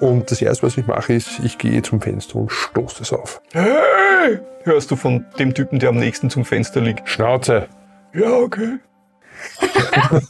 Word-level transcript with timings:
Und 0.00 0.30
das 0.30 0.42
erste, 0.42 0.66
was 0.66 0.76
ich 0.76 0.86
mache, 0.86 1.14
ist, 1.14 1.40
ich 1.42 1.58
gehe 1.58 1.82
zum 1.82 2.00
Fenster 2.00 2.36
und 2.36 2.52
stoße 2.52 3.02
es 3.02 3.12
auf. 3.12 3.40
Hey! 3.52 4.40
Hörst 4.64 4.90
du 4.90 4.96
von 4.96 5.24
dem 5.38 5.54
Typen, 5.54 5.78
der 5.78 5.88
am 5.90 5.96
nächsten 5.96 6.28
zum 6.28 6.44
Fenster 6.44 6.80
liegt? 6.80 7.08
Schnauze! 7.08 7.68
Ja, 8.12 8.32
okay. 8.32 8.78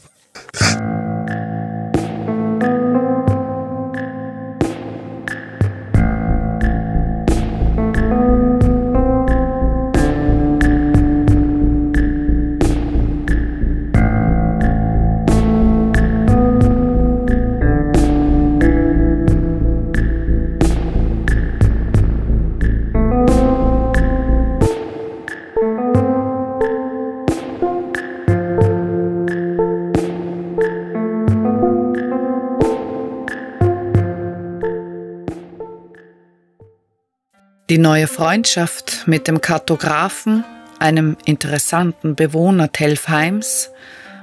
Die 37.76 37.82
neue 37.82 38.06
Freundschaft 38.06 39.06
mit 39.06 39.28
dem 39.28 39.42
Kartografen, 39.42 40.44
einem 40.78 41.14
interessanten 41.26 42.14
Bewohner 42.14 42.72
Telfheims, 42.72 43.70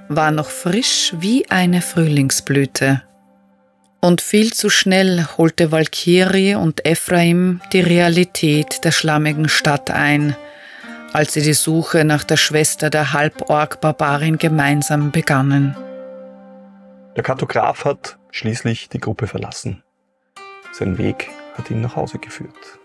war 0.09 0.31
noch 0.31 0.49
frisch 0.49 1.13
wie 1.20 1.48
eine 1.52 1.84
Frühlingsblüte. 1.84 3.03
Und 4.02 4.21
viel 4.21 4.53
zu 4.53 4.71
schnell 4.71 5.27
holte 5.38 5.71
Valkyrie 5.71 6.55
und 6.55 6.84
Ephraim 6.84 7.62
die 7.73 7.82
Realität 7.82 8.84
der 8.84 8.91
schlammigen 8.91 9.48
Stadt 9.48 9.91
ein, 9.91 10.35
als 11.12 11.34
sie 11.34 11.43
die 11.43 11.54
Suche 11.54 12.05
nach 12.05 12.23
der 12.23 12.38
Schwester 12.38 12.90
der 12.90 13.13
Halborg-Barbarin 13.13 14.40
gemeinsam 14.40 15.12
begannen. 15.12 15.77
Der 17.15 17.21
Kartograf 17.21 17.85
hat 17.85 18.17
schließlich 18.32 18.90
die 18.90 18.99
Gruppe 18.99 19.27
verlassen. 19.27 19.84
Sein 20.71 20.98
Weg 20.98 21.29
hat 21.55 21.70
ihn 21.70 21.82
nach 21.82 21.95
Hause 21.95 22.17
geführt. 22.17 22.79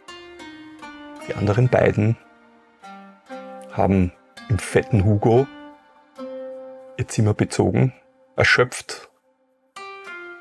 Die 1.28 1.34
anderen 1.34 1.68
beiden 1.68 2.16
haben 3.70 4.12
im 4.48 4.58
fetten 4.58 5.04
Hugo 5.04 5.46
ihr 6.96 7.06
Zimmer 7.06 7.34
bezogen, 7.34 7.92
erschöpft, 8.34 9.10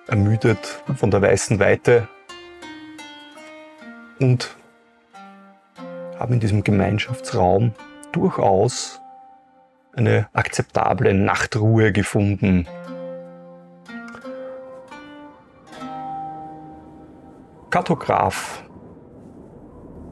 ermüdet 0.07 0.81
von 0.95 1.11
der 1.11 1.21
weißen 1.21 1.59
Weite 1.59 2.07
und 4.19 4.55
haben 6.17 6.33
in 6.33 6.39
diesem 6.39 6.63
Gemeinschaftsraum 6.63 7.73
durchaus 8.13 9.01
eine 9.93 10.29
akzeptable 10.33 11.13
Nachtruhe 11.13 11.91
gefunden. 11.91 12.65
Kartograf 17.69 18.63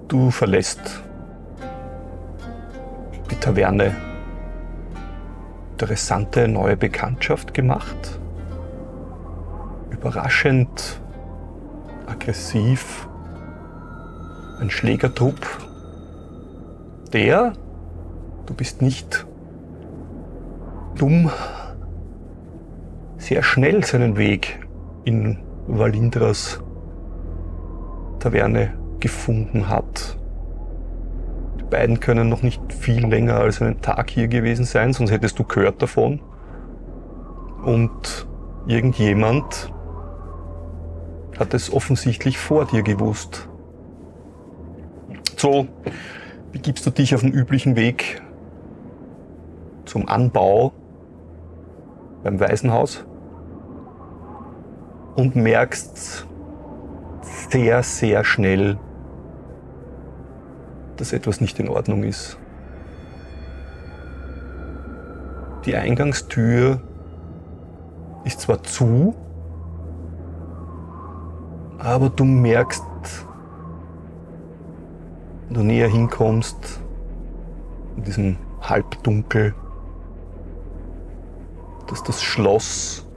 Du 0.08 0.30
verlässt 0.30 1.03
die 3.31 3.36
Taverne. 3.36 3.95
Interessante 5.72 6.47
neue 6.47 6.78
Bekanntschaft 6.78 7.56
gemacht. 7.56 8.20
Überraschend 9.89 11.02
aggressiv. 12.06 13.08
Ein 14.59 14.70
Schlägertrupp. 14.70 15.39
Der, 17.12 17.53
du 18.46 18.53
bist 18.53 18.84
nicht 18.84 19.25
dumm, 20.96 21.31
sehr 23.18 23.41
schnell 23.41 23.84
seinen 23.84 24.18
Weg 24.18 24.59
in 25.03 25.40
Valindras 25.68 26.62
Taverne 28.19 28.84
gefunden 29.05 29.69
hat. 29.69 30.17
Die 31.59 31.63
beiden 31.63 31.99
können 31.99 32.27
noch 32.27 32.41
nicht 32.41 32.73
viel 32.73 33.05
länger 33.05 33.35
als 33.35 33.61
einen 33.61 33.79
Tag 33.79 34.09
hier 34.09 34.27
gewesen 34.27 34.66
sein, 34.66 34.93
sonst 34.93 35.11
hättest 35.11 35.38
du 35.38 35.43
gehört 35.43 35.79
davon. 35.79 36.21
Und 37.63 38.25
irgendjemand 38.66 39.71
hat 41.38 41.53
es 41.53 41.71
offensichtlich 41.71 42.39
vor 42.39 42.66
dir 42.66 42.81
gewusst. 42.81 43.47
So 45.37 45.67
begibst 46.51 46.83
du 46.87 46.89
dich 46.89 47.13
auf 47.13 47.22
den 47.22 47.31
üblichen 47.31 47.75
Weg 47.75 48.23
zum 49.85 50.09
Anbau 50.09 50.72
beim 52.23 52.39
Waisenhaus 52.39 53.05
und 55.16 55.35
merkst 55.35 56.25
sehr, 57.51 57.83
sehr 57.83 58.23
schnell, 58.23 58.79
dass 60.97 61.13
etwas 61.13 61.41
nicht 61.41 61.59
in 61.59 61.69
Ordnung 61.69 62.03
ist. 62.03 62.38
Die 65.66 65.75
Eingangstür 65.75 66.81
ist 68.23 68.41
zwar 68.41 68.63
zu, 68.63 69.16
aber 71.79 72.09
du 72.09 72.23
merkst, 72.23 72.84
wenn 75.47 75.53
du 75.53 75.63
näher 75.63 75.88
hinkommst, 75.88 76.81
in 77.97 78.03
diesem 78.03 78.38
Halbdunkel, 78.61 79.53
dass 81.88 82.03
das 82.03 82.22
Schloss 82.22 83.07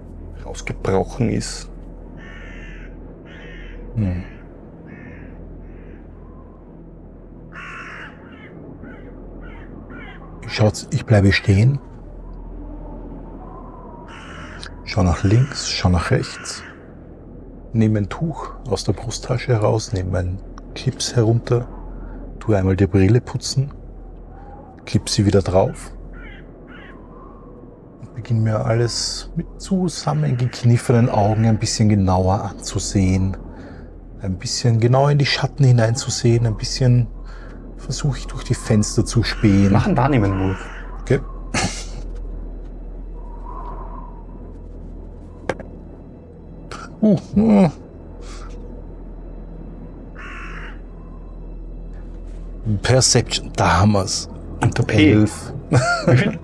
rausgebrochen 0.45 1.31
ist. 1.31 1.71
Hm. 3.95 4.25
Schaut, 10.59 10.89
ich 10.91 11.07
bleibe 11.07 11.31
stehen. 11.31 11.79
Schau 14.83 15.05
nach 15.05 15.23
links, 15.23 15.71
schau 15.71 15.89
nach 15.89 16.11
rechts. 16.11 16.65
Nehme 17.73 18.01
ein 18.01 18.09
Tuch 18.09 18.55
aus 18.69 18.83
der 18.83 18.93
Brusttasche 18.93 19.53
heraus, 19.53 19.93
nehme 19.93 20.11
meinen 20.11 20.41
Clips 20.75 21.15
herunter, 21.15 21.69
tue 22.41 22.57
einmal 22.57 22.75
die 22.75 22.89
Brille 22.89 23.21
putzen, 23.21 23.71
klipp 24.85 25.09
sie 25.09 25.27
wieder 25.27 25.43
drauf 25.43 25.93
beginne 28.17 28.41
mir 28.41 28.67
alles 28.67 29.31
mit 29.37 29.47
zusammengekniffenen 29.59 31.09
Augen 31.09 31.47
ein 31.47 31.61
bisschen 31.61 31.89
genauer 31.89 32.43
anzusehen, 32.43 33.37
ein 34.23 34.39
bisschen 34.39 34.81
genau 34.81 35.07
in 35.07 35.19
die 35.19 35.27
Schatten 35.27 35.63
hineinzusehen, 35.63 36.49
ein 36.49 36.57
bisschen 36.57 37.07
versuche 37.89 38.19
ich 38.19 38.27
durch 38.27 38.45
die 38.45 38.53
Fenster 38.53 39.03
zu 39.03 39.23
spähen. 39.23 39.73
Mach 39.73 39.87
einen 39.87 39.97
Wahrnehmen-Wurf. 39.97 40.59
Okay. 41.01 41.21
Uh, 47.01 47.17
uh. 47.35 47.71
Perception, 52.83 53.51
da 53.57 53.81
haben 53.81 53.93
wir's. 53.93 54.29
Elf. 54.89 55.55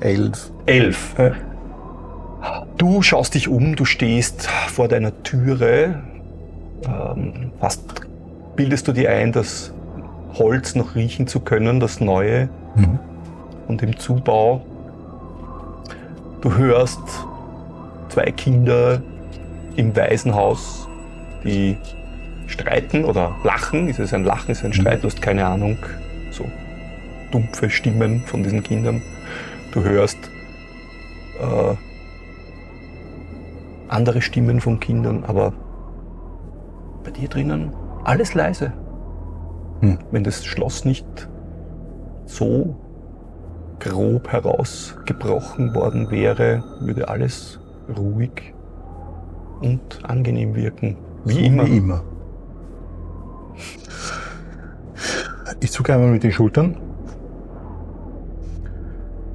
Elf. 0.01 0.51
Elf. 0.65 1.15
Du 2.79 3.03
schaust 3.03 3.35
dich 3.35 3.49
um, 3.49 3.77
du 3.77 3.85
stehst 3.85 4.47
vor 4.73 4.89
deiner 4.89 5.23
Türe. 5.25 6.03
Ähm, 6.87 7.53
fast 7.61 7.83
bildest 8.57 8.89
du 8.89 8.93
dir 8.93 9.11
ein, 9.11 9.31
dass 9.31 9.75
Holz 10.35 10.75
noch 10.75 10.95
riechen 10.95 11.27
zu 11.27 11.41
können, 11.41 11.81
das 11.81 12.01
Neue 12.01 12.49
mhm. 12.75 12.99
und 13.69 13.83
im 13.83 13.99
Zubau. 13.99 14.63
Du 16.41 16.55
hörst 16.57 17.01
zwei 18.09 18.31
Kinder 18.31 19.01
im 19.77 19.97
Waisenhaus, 19.97 20.89
die 21.43 21.77
streiten 22.47 23.05
oder 23.05 23.35
lachen. 23.45 23.89
Ist 23.89 23.99
es 23.99 24.13
ein 24.13 24.25
Lachen, 24.25 24.51
ist 24.51 24.59
es 24.59 24.65
ein 24.65 24.71
mhm. 24.71 24.75
Streit? 24.75 25.03
Du 25.03 25.07
hast 25.07 25.23
keine 25.23 25.47
Ahnung. 25.47 25.79
So 26.31 26.45
dumpfe 27.31 27.71
Stimmen 27.71 28.21
von 28.21 28.43
diesen 28.43 28.63
Kindern. 28.63 29.03
Du 29.73 29.83
hörst 29.83 30.19
äh, 31.41 31.75
andere 33.89 34.23
Stimmen 34.23 34.61
von 34.61 34.79
Kindern, 34.79 35.25
aber 35.25 35.53
bei 37.03 37.11
dir 37.11 37.29
drinnen 37.29 37.73
alles 38.05 38.35
leise. 38.35 38.73
Hm. 39.81 39.99
Wenn 40.11 40.25
das 40.25 40.45
Schloss 40.45 40.85
nicht 40.85 41.29
so 42.27 42.77
grob 43.81 44.29
herausgebrochen 44.29 45.75
worden 45.75 46.11
wäre, 46.11 46.65
würde 46.81 47.09
alles 47.09 47.61
ruhig 47.97 48.55
und 49.61 50.01
angenehm 50.05 50.55
wirken. 50.55 50.97
Wie 51.25 51.35
So 51.35 51.41
immer. 51.41 51.67
Wie 51.67 51.77
immer. 51.77 52.03
Ich 55.61 55.73
zucke 55.73 55.95
einmal 55.95 56.11
mit 56.11 56.23
den 56.23 56.33
Schultern, 56.33 56.77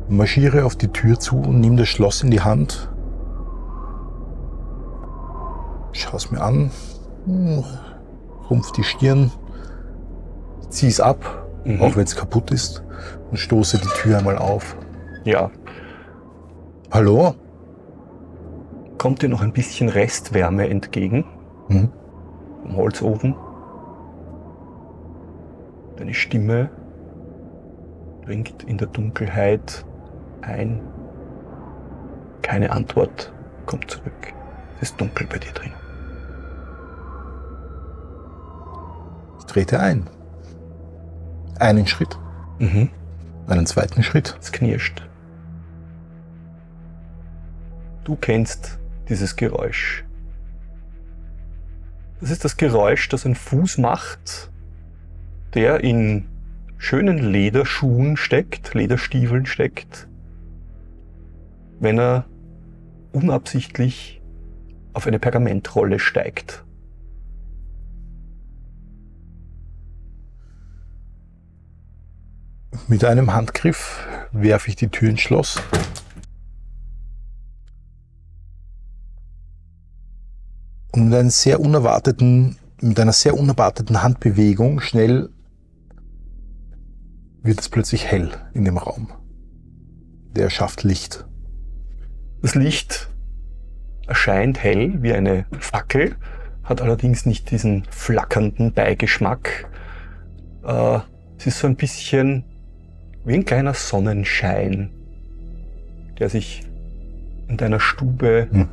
marschiere 0.10 0.66
auf 0.66 0.76
die 0.76 0.90
Tür 0.90 1.20
zu 1.20 1.38
und 1.38 1.60
nehme 1.60 1.78
das 1.78 1.88
Schloss 1.88 2.24
in 2.24 2.32
die 2.32 2.42
Hand. 2.42 2.92
Schau 5.92 6.18
es 6.18 6.32
mir 6.32 6.42
an, 6.42 6.72
hm, 7.26 7.64
rumpf 8.50 8.72
die 8.74 8.84
Stirn, 8.84 9.32
ziehe 10.70 10.90
es 10.92 11.00
ab, 11.00 11.46
Mhm. 11.66 11.82
auch 11.82 11.96
wenn 11.96 12.04
es 12.04 12.16
kaputt 12.16 12.52
ist, 12.52 12.84
und 13.32 13.38
stoße 13.38 13.78
die 13.80 13.88
Tür 14.02 14.18
einmal 14.20 14.38
auf. 14.38 14.76
Ja, 15.24 15.52
Hallo? 16.92 17.36
kommt 18.98 19.22
dir 19.22 19.30
noch 19.30 19.42
ein 19.42 19.54
bisschen 19.54 19.90
Restwärme 19.90 20.70
entgegen 20.70 21.26
Hm? 21.68 21.90
vom 22.64 22.76
Holzofen. 22.78 23.36
Deine 25.98 26.14
Stimme 26.14 26.70
dringt 28.26 28.64
in 28.64 28.78
der 28.78 28.88
Dunkelheit 28.88 29.86
ein. 30.42 30.82
Keine 32.42 32.72
Antwort 32.72 33.32
kommt 33.66 33.92
zurück. 33.92 34.34
Es 34.82 34.90
ist 34.92 35.00
dunkel 35.02 35.28
bei 35.28 35.38
dir 35.38 35.52
drin. 35.52 35.72
Ich 39.40 39.46
trete 39.46 39.80
ein. 39.80 40.08
Einen 41.60 41.88
Schritt, 41.88 42.18
Mhm. 42.60 42.90
einen 43.48 43.66
zweiten 43.66 44.02
Schritt. 44.04 44.38
Es 44.40 44.52
knirscht. 44.52 45.02
Du 48.06 48.16
kennst 48.16 48.80
dieses 49.10 49.36
Geräusch. 49.36 50.06
Das 52.22 52.32
ist 52.32 52.44
das 52.44 52.58
Geräusch, 52.58 53.10
das 53.10 53.26
ein 53.26 53.36
Fuß 53.36 53.78
macht, 53.78 54.52
der 55.54 55.84
in 55.84 56.26
schönen 56.78 57.18
Lederschuhen 57.18 58.18
steckt, 58.18 58.74
Lederstiefeln 58.74 59.46
steckt, 59.46 60.08
wenn 61.80 62.00
er 62.00 62.26
unabsichtlich 63.12 64.22
auf 64.94 65.08
eine 65.08 65.20
Pergamentrolle 65.20 66.00
steigt. 66.00 66.64
Mit 72.88 73.04
einem 73.04 73.34
Handgriff 73.34 74.08
werfe 74.32 74.70
ich 74.70 74.76
die 74.76 74.90
Tür 74.90 75.10
ins 75.10 75.22
Schloss. 75.22 75.62
Und 80.92 81.06
mit, 81.06 81.14
einem 81.14 81.30
sehr 81.30 81.60
unerwarteten, 81.60 82.58
mit 82.82 83.00
einer 83.00 83.14
sehr 83.14 83.36
unerwarteten 83.36 84.02
Handbewegung 84.02 84.82
schnell 84.82 85.30
wird 87.42 87.60
es 87.60 87.70
plötzlich 87.70 88.06
hell 88.06 88.32
in 88.54 88.66
dem 88.66 88.78
Raum. 88.78 89.10
Der 90.36 90.50
schafft 90.50 90.84
Licht. 90.84 91.26
Das 92.42 92.56
Licht 92.56 93.10
erscheint 94.08 94.62
hell 94.64 95.02
wie 95.02 95.14
eine 95.14 95.46
Fackel, 95.60 96.16
hat 96.64 96.82
allerdings 96.82 97.26
nicht 97.26 97.52
diesen 97.52 97.86
flackernden 97.90 98.74
Beigeschmack. 98.74 99.70
Äh, 100.64 101.00
es 101.38 101.48
ist 101.48 101.60
so 101.60 101.68
ein 101.68 101.76
bisschen 101.76 102.44
wie 103.30 103.36
ein 103.36 103.46
kleiner 103.46 103.76
Sonnenschein, 103.76 104.90
der 106.18 106.30
sich 106.30 106.64
in 107.48 107.58
deiner 107.58 107.80
Stube 107.80 108.48
Hm. 108.52 108.68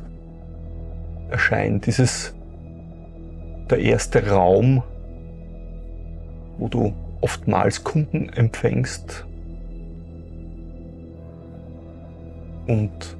erscheint. 1.29 1.85
Dieses 1.85 2.33
der 3.69 3.77
erste 3.77 4.31
Raum, 4.31 4.81
wo 6.57 6.69
du 6.69 6.91
oftmals 7.21 7.83
Kunden 7.83 8.29
empfängst 8.29 9.27
und 12.65 13.15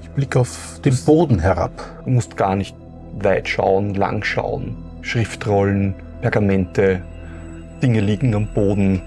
Ich 0.00 0.10
blicke 0.10 0.38
auf 0.38 0.80
den 0.84 0.96
Boden 1.04 1.40
herab. 1.40 1.72
Du 2.04 2.10
musst 2.10 2.36
gar 2.36 2.54
nicht 2.54 2.76
weit 3.18 3.48
schauen, 3.48 3.94
lang 3.94 4.22
schauen. 4.22 4.76
Schriftrollen, 5.02 5.94
Pergamente, 6.22 7.02
Dinge 7.82 8.00
liegen 8.00 8.34
am 8.34 8.46
Boden, 8.54 9.02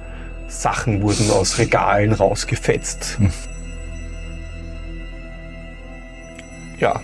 Sachen 0.50 1.01
wurden 1.01 1.31
aus 1.31 1.57
Regalen 1.57 2.12
rausgefetzt. 2.12 3.18
Hm. 3.19 3.31
Ja, 6.80 7.01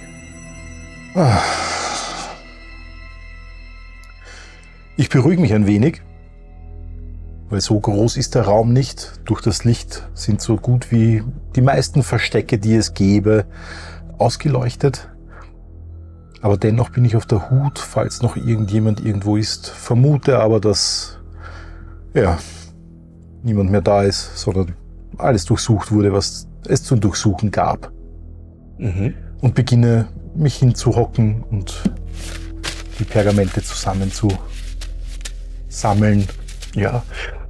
Ich 4.98 5.10
beruhige 5.10 5.42
mich 5.42 5.54
ein 5.54 5.66
wenig, 5.66 6.02
weil 7.50 7.62
so 7.62 7.80
groß 7.80 8.18
ist 8.18 8.36
der 8.36 8.44
Raum 8.44 8.74
nicht. 8.74 9.20
Durch 9.24 9.42
das 9.42 9.64
Licht 9.64 10.08
sind 10.14 10.42
so 10.42 10.58
gut 10.58 10.92
wie 10.92 11.24
die 11.56 11.62
meisten 11.62 12.04
Verstecke, 12.04 12.58
die 12.58 12.76
es 12.76 12.94
gäbe, 12.94 13.46
ausgeleuchtet. 14.18 15.10
Aber 16.42 16.58
dennoch 16.58 16.90
bin 16.90 17.06
ich 17.06 17.16
auf 17.16 17.26
der 17.26 17.50
Hut, 17.50 17.80
falls 17.80 18.22
noch 18.22 18.36
irgendjemand 18.36 19.06
irgendwo 19.06 19.38
ist. 19.38 19.70
Vermute 19.70 20.40
aber, 20.40 20.60
dass 20.60 21.18
ja 22.14 22.38
niemand 23.46 23.72
mehr 23.72 23.82
da 23.82 24.04
ist, 24.04 24.38
sondern 24.38 24.74
alles 25.18 25.46
durchsucht 25.46 25.92
wurde, 25.92 26.12
was 26.12 26.48
es 26.68 26.84
zu 26.84 26.96
durchsuchen 26.96 27.52
gab. 27.52 27.92
mhm. 28.78 29.14
Und 29.42 29.54
beginne 29.54 30.08
mich 30.34 30.56
hinzuhocken 30.56 31.44
und 31.44 31.84
die 33.00 33.04
Pergamente 33.04 33.62
zusammen 33.62 34.12
zu 34.12 34.30
sammeln. 35.68 36.28
ja. 36.74 37.04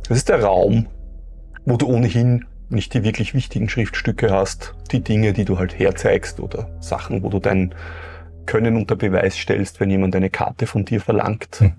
Das 0.08 0.18
ist 0.18 0.30
der 0.30 0.44
Raum, 0.44 0.88
wo 1.66 1.78
du 1.78 1.88
ohnehin 1.88 2.46
nicht 2.70 2.94
die 2.94 3.04
wirklich 3.04 3.34
wichtigen 3.34 3.70
Schriftstücke 3.70 4.32
hast, 4.32 4.76
die 4.92 5.02
Dinge, 5.02 5.34
die 5.34 5.46
du 5.46 5.58
halt 5.58 5.80
herzeigst 5.80 6.40
oder 6.40 6.70
Sachen, 6.80 7.24
wo 7.24 7.30
du 7.30 7.40
dein 7.40 7.74
Können 8.46 8.76
unter 8.76 8.96
Beweis 8.96 9.36
stellst, 9.36 9.80
wenn 9.80 9.90
jemand 9.90 10.16
eine 10.16 10.30
Karte 10.30 10.68
von 10.68 10.86
dir 10.86 11.02
verlangt. 11.02 11.60
Hm. 11.60 11.74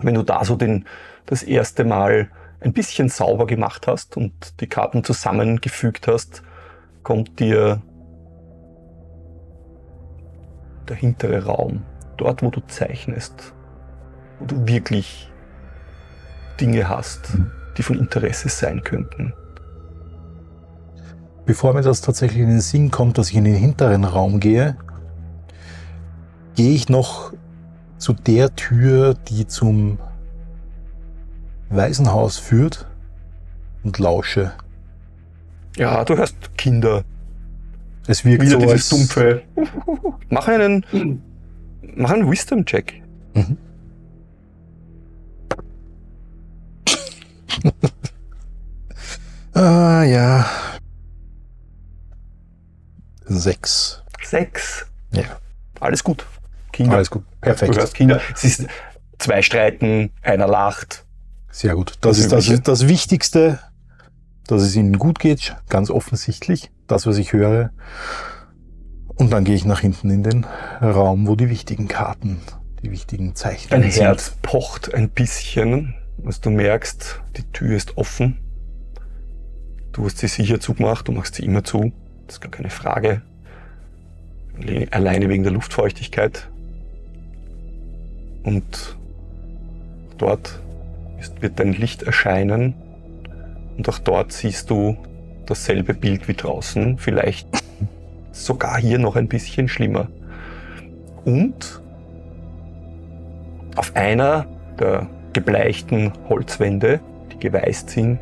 Wenn 0.00 0.14
du 0.14 0.22
da 0.22 0.44
so 0.44 0.56
den, 0.56 0.86
das 1.26 1.42
erste 1.42 1.84
Mal 1.84 2.28
ein 2.64 2.72
bisschen 2.72 3.08
sauber 3.08 3.46
gemacht 3.46 3.86
hast 3.86 4.16
und 4.16 4.60
die 4.60 4.66
Karten 4.66 5.04
zusammengefügt 5.04 6.08
hast, 6.08 6.42
kommt 7.02 7.38
dir 7.38 7.82
der 10.88 10.96
hintere 10.96 11.44
Raum, 11.44 11.82
dort 12.16 12.42
wo 12.42 12.50
du 12.50 12.60
zeichnest, 12.66 13.52
wo 14.38 14.46
du 14.46 14.66
wirklich 14.66 15.30
Dinge 16.60 16.88
hast, 16.88 17.34
Mhm. 17.34 17.50
die 17.76 17.82
von 17.82 17.98
Interesse 17.98 18.48
sein 18.48 18.82
könnten. 18.82 19.34
Bevor 21.44 21.74
mir 21.74 21.82
das 21.82 22.00
tatsächlich 22.00 22.40
in 22.40 22.48
den 22.48 22.60
Sinn 22.60 22.90
kommt, 22.90 23.18
dass 23.18 23.28
ich 23.28 23.36
in 23.36 23.44
den 23.44 23.56
hinteren 23.56 24.04
Raum 24.04 24.40
gehe, 24.40 24.78
gehe 26.54 26.72
ich 26.72 26.88
noch 26.88 27.32
zu 27.98 28.14
der 28.14 28.54
Tür, 28.54 29.14
die 29.14 29.46
zum 29.46 29.98
Waisenhaus 31.70 32.38
führt 32.38 32.86
und 33.82 33.98
lausche. 33.98 34.52
Ja, 35.76 36.04
du 36.04 36.16
hörst 36.16 36.36
Kinder. 36.56 37.04
Es 38.06 38.24
wirkt 38.24 38.42
Wieder 38.42 38.52
so 38.52 38.58
dieses 38.58 38.72
als, 38.72 38.88
dumpfe. 38.90 39.42
Mach 40.28 40.48
einen, 40.48 41.22
mach 41.96 42.10
einen 42.10 42.30
Wisdom-Check. 42.30 43.02
Mhm. 43.34 43.56
Ah 49.56 50.02
ja. 50.02 50.44
Sechs. 53.24 54.02
Sechs. 54.20 54.84
Ja. 55.12 55.22
Alles 55.78 56.02
gut. 56.02 56.26
Kinder. 56.72 56.96
Alles 56.96 57.08
gut. 57.08 57.22
Du 57.22 57.40
Perfekt. 57.40 57.76
hörst 57.76 57.94
Kinder. 57.94 58.20
Es 58.34 58.42
ist 58.42 58.66
zwei 59.18 59.42
streiten, 59.42 60.10
einer 60.22 60.48
lacht. 60.48 61.04
Sehr 61.54 61.76
gut. 61.76 61.92
Das, 62.00 62.16
Das 62.16 62.18
ist 62.18 62.32
das, 62.32 62.48
ist 62.48 62.66
das 62.66 62.88
Wichtigste, 62.88 63.60
dass 64.48 64.62
es 64.62 64.74
ihnen 64.74 64.98
gut 64.98 65.20
geht, 65.20 65.54
ganz 65.68 65.88
offensichtlich. 65.88 66.72
Das, 66.88 67.06
was 67.06 67.16
ich 67.16 67.32
höre. 67.32 67.70
Und 69.14 69.32
dann 69.32 69.44
gehe 69.44 69.54
ich 69.54 69.64
nach 69.64 69.78
hinten 69.78 70.10
in 70.10 70.24
den 70.24 70.44
Raum, 70.82 71.28
wo 71.28 71.36
die 71.36 71.48
wichtigen 71.48 71.86
Karten, 71.86 72.40
die 72.82 72.90
wichtigen 72.90 73.28
Dein 73.28 73.34
Zeichnungen 73.36 73.90
sind. 73.92 74.02
Herz 74.02 74.36
pocht 74.42 74.92
ein 74.92 75.08
bisschen, 75.10 75.94
als 76.26 76.40
du 76.40 76.50
merkst, 76.50 77.22
die 77.36 77.44
Tür 77.52 77.76
ist 77.76 77.96
offen. 77.96 78.38
Du 79.92 80.04
hast 80.06 80.18
sie 80.18 80.26
sicher 80.26 80.58
zugemacht, 80.58 81.06
du 81.06 81.12
machst 81.12 81.36
sie 81.36 81.44
immer 81.44 81.62
zu. 81.62 81.92
Das 82.26 82.36
ist 82.36 82.40
gar 82.40 82.50
keine 82.50 82.70
Frage. 82.70 83.22
Le- 84.58 84.88
Alleine 84.90 85.28
wegen 85.28 85.44
der 85.44 85.52
Luftfeuchtigkeit. 85.52 86.50
Und 88.42 88.96
dort 90.18 90.60
wird 91.40 91.60
dein 91.60 91.72
Licht 91.72 92.02
erscheinen. 92.02 92.74
Und 93.76 93.88
auch 93.88 93.98
dort 93.98 94.32
siehst 94.32 94.70
du 94.70 94.96
dasselbe 95.46 95.94
Bild 95.94 96.28
wie 96.28 96.34
draußen. 96.34 96.98
Vielleicht 96.98 97.48
sogar 98.32 98.78
hier 98.78 98.98
noch 98.98 99.16
ein 99.16 99.28
bisschen 99.28 99.68
schlimmer. 99.68 100.08
Und 101.24 101.80
auf 103.76 103.94
einer 103.96 104.46
der 104.78 105.08
gebleichten 105.32 106.12
Holzwände, 106.28 107.00
die 107.32 107.38
geweißt 107.38 107.90
sind, 107.90 108.18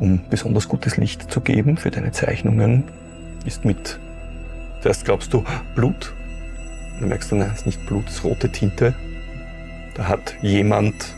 um 0.00 0.20
besonders 0.30 0.68
gutes 0.68 0.96
Licht 0.96 1.30
zu 1.30 1.40
geben 1.40 1.76
für 1.76 1.90
deine 1.90 2.10
Zeichnungen, 2.10 2.84
ist 3.44 3.64
mit, 3.64 3.98
zuerst 4.80 5.04
glaubst 5.04 5.32
du, 5.32 5.44
Blut. 5.74 6.12
Dann 6.98 7.08
merkst 7.08 7.30
du, 7.30 7.36
nein, 7.36 7.50
es 7.52 7.60
ist 7.60 7.66
nicht 7.66 7.86
Blut, 7.86 8.08
es 8.08 8.16
ist 8.16 8.24
rote 8.24 8.50
Tinte. 8.50 8.94
Da 9.94 10.08
hat 10.08 10.36
jemand 10.42 11.14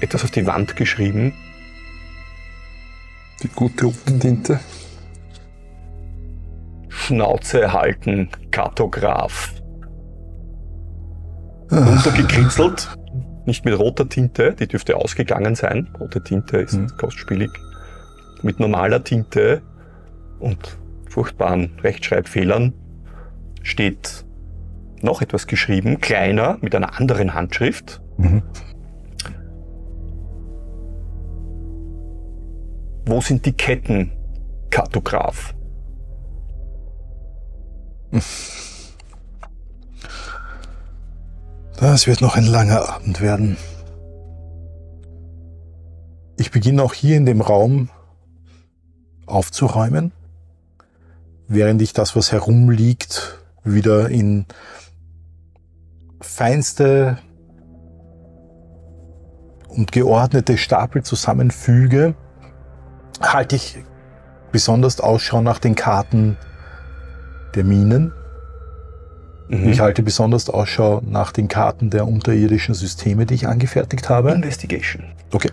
etwas 0.00 0.24
auf 0.24 0.30
die 0.30 0.46
Wand 0.46 0.76
geschrieben. 0.76 1.32
Die 3.42 3.48
gute 3.48 3.92
Tinte. 4.18 4.60
Schnauze 6.88 7.72
halten, 7.72 8.28
Kartograf. 8.50 9.54
Runtergekritzelt, 11.70 12.96
nicht 13.44 13.64
mit 13.64 13.78
roter 13.78 14.08
Tinte, 14.08 14.54
die 14.58 14.66
dürfte 14.66 14.96
ausgegangen 14.96 15.54
sein. 15.54 15.88
Rote 16.00 16.22
Tinte 16.22 16.58
ist 16.58 16.74
Mhm. 16.74 16.88
kostspielig. 16.96 17.50
Mit 18.42 18.58
normaler 18.60 19.04
Tinte 19.04 19.62
und 20.38 20.78
furchtbaren 21.08 21.72
Rechtschreibfehlern 21.82 22.72
steht 23.62 24.24
noch 25.02 25.22
etwas 25.22 25.46
geschrieben, 25.46 26.00
kleiner, 26.00 26.58
mit 26.60 26.74
einer 26.74 26.98
anderen 26.98 27.34
Handschrift. 27.34 28.00
Mhm. 28.16 28.42
Wo 33.08 33.22
sind 33.22 33.46
die 33.46 33.54
Ketten, 33.54 34.12
Kartograf? 34.68 35.54
Das 41.80 42.06
wird 42.06 42.20
noch 42.20 42.36
ein 42.36 42.44
langer 42.44 42.86
Abend 42.86 43.22
werden. 43.22 43.56
Ich 46.36 46.50
beginne 46.50 46.82
auch 46.82 46.92
hier 46.92 47.16
in 47.16 47.24
dem 47.24 47.40
Raum 47.40 47.88
aufzuräumen, 49.24 50.12
während 51.46 51.80
ich 51.80 51.94
das, 51.94 52.14
was 52.14 52.30
herumliegt, 52.30 53.38
wieder 53.64 54.10
in 54.10 54.44
feinste 56.20 57.16
und 59.68 59.92
geordnete 59.92 60.58
Stapel 60.58 61.02
zusammenfüge, 61.04 62.14
halte 63.20 63.56
ich 63.56 63.78
besonders 64.52 65.00
Ausschau 65.00 65.40
nach 65.42 65.58
den 65.58 65.74
Karten 65.74 66.36
der 67.54 67.64
Minen. 67.64 68.12
Mhm. 69.48 69.68
Ich 69.70 69.80
halte 69.80 70.02
besonders 70.02 70.48
Ausschau 70.50 71.00
nach 71.06 71.32
den 71.32 71.48
Karten 71.48 71.90
der 71.90 72.06
unterirdischen 72.06 72.74
Systeme, 72.74 73.26
die 73.26 73.34
ich 73.34 73.48
angefertigt 73.48 74.08
habe. 74.08 74.32
Investigation. 74.32 75.04
Okay. 75.32 75.50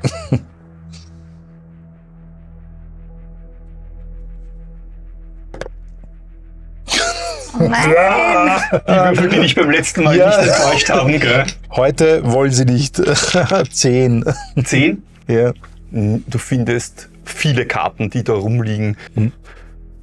Die 7.58 8.92
Würfel, 8.92 9.30
die 9.30 9.40
dich 9.40 9.56
beim 9.56 9.70
letzten 9.72 10.04
Mal 10.04 10.18
Ja. 10.18 10.28
nicht 10.42 10.50
enttäuscht 10.50 10.90
haben, 10.90 11.20
gell? 11.20 11.46
Heute 11.72 12.32
wollen 12.32 12.52
sie 12.52 12.66
nicht. 12.66 13.02
Zehn. 13.72 14.26
Zehn. 14.64 15.04
Ja. 15.28 15.54
Du 15.92 16.38
findest 16.38 17.10
viele 17.26 17.66
Karten, 17.66 18.10
die 18.10 18.24
da 18.24 18.34
rumliegen. 18.34 18.98
Mhm. 19.16 19.32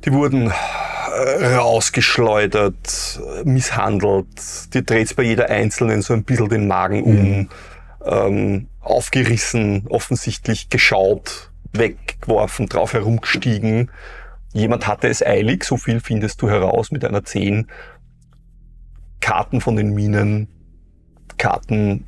Die 0.05 0.13
wurden 0.13 0.51
äh, 0.51 1.55
rausgeschleudert, 1.55 3.21
misshandelt. 3.45 4.75
Dir 4.75 4.83
dreht 4.83 5.15
bei 5.17 5.23
jeder 5.23 5.49
einzelnen 5.49 6.03
so 6.03 6.13
ein 6.13 6.25
bisschen 6.25 6.49
den 6.49 6.67
Magen 6.67 7.03
um. 7.03 7.49
Ähm, 8.05 8.69
aufgerissen, 8.83 9.87
offensichtlich 9.89 10.69
geschaut, 10.69 11.51
weggeworfen, 11.73 12.67
drauf 12.67 12.93
herumgestiegen. 12.93 13.91
Jemand 14.53 14.87
hatte 14.87 15.09
es 15.09 15.25
eilig, 15.25 15.65
so 15.65 15.77
viel 15.77 16.01
findest 16.01 16.43
du 16.43 16.51
heraus 16.51 16.91
mit 16.91 17.05
einer 17.05 17.25
10. 17.25 17.69
Karten 19.21 19.61
von 19.61 19.77
den 19.77 19.95
Minen, 19.95 20.49
Karten 21.39 22.05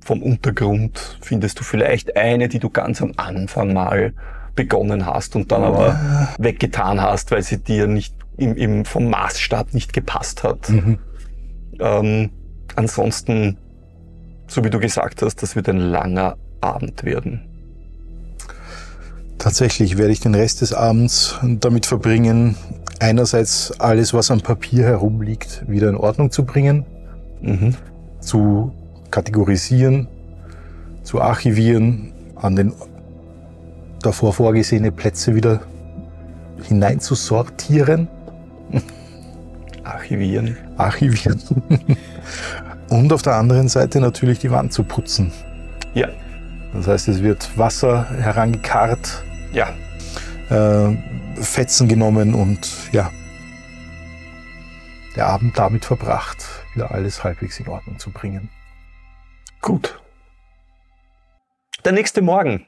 vom 0.00 0.22
Untergrund 0.22 1.18
findest 1.20 1.60
du 1.60 1.64
vielleicht 1.64 2.16
eine, 2.16 2.48
die 2.48 2.58
du 2.58 2.70
ganz 2.70 3.02
am 3.02 3.12
Anfang 3.16 3.72
mal 3.72 4.14
begonnen 4.56 5.06
hast 5.06 5.36
und 5.36 5.52
dann 5.52 5.62
aber 5.62 5.98
weggetan 6.38 7.00
hast, 7.00 7.30
weil 7.30 7.42
sie 7.42 7.58
dir 7.58 7.86
nicht 7.86 8.14
im, 8.36 8.56
im, 8.56 8.84
vom 8.84 9.08
Maßstab 9.10 9.72
nicht 9.74 9.92
gepasst 9.92 10.42
hat. 10.42 10.68
Mhm. 10.68 10.98
Ähm, 11.78 12.30
ansonsten, 12.74 13.58
so 14.46 14.64
wie 14.64 14.70
du 14.70 14.80
gesagt 14.80 15.22
hast, 15.22 15.42
das 15.42 15.56
wird 15.56 15.68
ein 15.68 15.78
langer 15.78 16.36
Abend 16.60 17.04
werden. 17.04 17.42
Tatsächlich 19.38 19.98
werde 19.98 20.12
ich 20.12 20.20
den 20.20 20.34
Rest 20.34 20.62
des 20.62 20.72
Abends 20.72 21.38
damit 21.42 21.86
verbringen, 21.86 22.56
einerseits 22.98 23.78
alles, 23.78 24.14
was 24.14 24.30
am 24.30 24.40
Papier 24.40 24.84
herumliegt, 24.84 25.64
wieder 25.68 25.88
in 25.90 25.96
Ordnung 25.96 26.30
zu 26.30 26.44
bringen, 26.44 26.86
Mhm. 27.42 27.74
zu 28.20 28.72
kategorisieren, 29.10 30.08
zu 31.02 31.20
archivieren, 31.20 32.12
an 32.34 32.56
den 32.56 32.72
davor 34.06 34.32
vorgesehene 34.32 34.92
Plätze 34.92 35.34
wieder 35.34 35.60
hineinzusortieren, 36.62 38.08
Archivieren. 39.84 40.56
archivieren. 40.76 41.40
Und 42.88 43.12
auf 43.12 43.22
der 43.22 43.34
anderen 43.34 43.68
Seite 43.68 44.00
natürlich 44.00 44.38
die 44.38 44.50
Wand 44.50 44.72
zu 44.72 44.84
putzen. 44.84 45.32
Ja, 45.94 46.08
Das 46.72 46.86
heißt, 46.86 47.08
es 47.08 47.22
wird 47.22 47.58
Wasser 47.58 48.08
herangekarrt, 48.10 49.24
ja. 49.52 49.74
äh, 50.50 50.96
Fetzen 51.40 51.88
genommen 51.88 52.32
und 52.34 52.68
ja, 52.92 53.10
der 55.16 55.26
Abend 55.26 55.58
damit 55.58 55.84
verbracht, 55.84 56.44
wieder 56.74 56.92
alles 56.92 57.24
halbwegs 57.24 57.58
in 57.58 57.68
Ordnung 57.68 57.98
zu 57.98 58.10
bringen. 58.10 58.48
Gut. 59.60 60.00
Der 61.84 61.92
nächste 61.92 62.22
Morgen. 62.22 62.65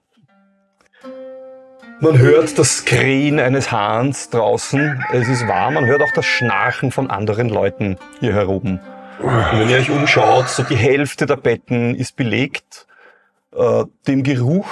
Man 2.00 2.16
hört 2.16 2.56
das 2.56 2.84
Krähen 2.84 3.40
eines 3.40 3.72
Hahns 3.72 4.30
draußen. 4.30 5.04
Es 5.12 5.28
ist 5.28 5.48
warm. 5.48 5.74
Man 5.74 5.86
hört 5.86 6.00
auch 6.00 6.12
das 6.14 6.26
Schnarchen 6.26 6.92
von 6.92 7.10
anderen 7.10 7.48
Leuten 7.48 7.96
hier 8.20 8.34
heroben. 8.34 8.78
Und 9.20 9.58
wenn 9.58 9.68
ihr 9.68 9.78
euch 9.78 9.90
umschaut, 9.90 10.48
so 10.48 10.62
die 10.62 10.76
Hälfte 10.76 11.26
der 11.26 11.36
Betten 11.36 11.96
ist 11.96 12.14
belegt. 12.14 12.86
Äh, 13.52 13.84
dem 14.06 14.22
Geruch 14.22 14.68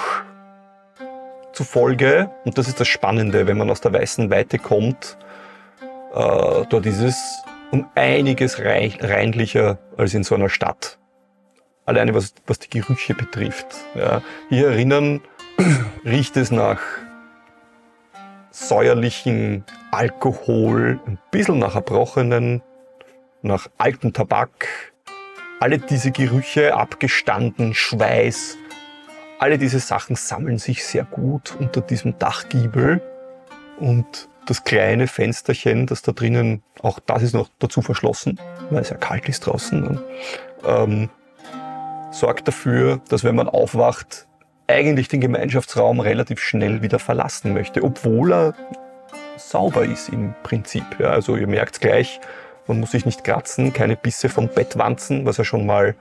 zufolge, 1.53 2.31
und 2.45 2.59
das 2.59 2.69
ist 2.69 2.79
das 2.79 2.87
Spannende, 2.87 3.49
wenn 3.49 3.59
man 3.59 3.71
aus 3.71 3.81
der 3.81 3.93
weißen 3.93 4.31
Weite 4.31 4.59
kommt, 4.59 5.19
äh, 6.15 6.65
dort 6.69 6.87
ist 6.87 7.01
es 7.01 7.43
um 7.73 7.89
einiges 7.97 8.61
rei- 8.61 8.97
reinlicher 9.01 9.79
als 9.97 10.15
in 10.15 10.23
so 10.23 10.37
einer 10.37 10.49
Stadt 10.49 10.99
alleine 11.87 12.15
was, 12.15 12.35
was 12.47 12.61
die 12.61 12.71
Gerüche 12.71 13.15
betrifft. 13.15 13.67
Ja. 13.95 14.23
Hier 14.49 14.69
erinnern 14.69 15.23
riecht 16.05 16.37
es 16.37 16.51
nach 16.51 16.81
säuerlichen 18.57 19.65
Alkohol, 19.91 20.99
ein 21.07 21.19
bisschen 21.31 21.59
nach 21.59 21.75
Erbrochenen, 21.75 22.63
nach 23.43 23.69
altem 23.77 24.15
Tabak. 24.15 24.67
Alle 25.61 25.79
diese 25.79 26.11
Gerüche, 26.11 26.75
abgestanden, 26.75 27.75
Schweiß, 27.75 28.57
alle 29.39 29.59
diese 29.59 29.79
Sachen 29.79 30.17
sammeln 30.17 30.57
sich 30.57 30.87
sehr 30.87 31.05
gut 31.05 31.55
unter 31.59 31.83
diesem 31.83 32.19
Dachgiebel. 32.19 33.03
Und 33.79 34.29
das 34.47 34.65
kleine 34.65 35.07
Fensterchen, 35.07 35.87
das 35.87 36.01
da 36.01 36.13
drinnen, 36.13 36.63
auch 36.81 36.99
das 36.99 37.23
ist 37.23 37.35
noch 37.35 37.51
dazu 37.59 37.83
verschlossen, 37.83 38.41
weil 38.71 38.81
es 38.81 38.89
ja 38.89 38.97
kalt 38.97 39.29
ist 39.29 39.41
draußen. 39.41 40.01
Ähm, 40.65 41.11
sorgt 42.11 42.49
dafür, 42.49 43.03
dass 43.11 43.23
wenn 43.23 43.35
man 43.35 43.51
aufwacht, 43.51 44.27
eigentlich 44.67 45.09
den 45.09 45.21
Gemeinschaftsraum 45.21 46.01
relativ 46.01 46.41
schnell 46.41 46.83
wieder 46.83 46.99
verlassen 46.99 47.53
möchte, 47.53 47.83
obwohl 47.83 48.33
er 48.33 48.55
sauber 49.37 49.85
ist 49.85 50.09
im 50.09 50.35
Prinzip. 50.43 50.85
Ja, 50.99 51.11
also 51.11 51.37
ihr 51.37 51.47
merkt 51.47 51.81
gleich, 51.81 52.21
man 52.67 52.81
muss 52.81 52.91
sich 52.91 53.07
nicht 53.07 53.25
kratzen, 53.25 53.73
keine 53.73 53.97
Bisse 53.97 54.29
vom 54.29 54.49
Bett 54.49 54.77
wanzen, 54.77 55.25
was 55.25 55.37
ja 55.37 55.45
schon 55.45 55.67
mal 55.67 55.95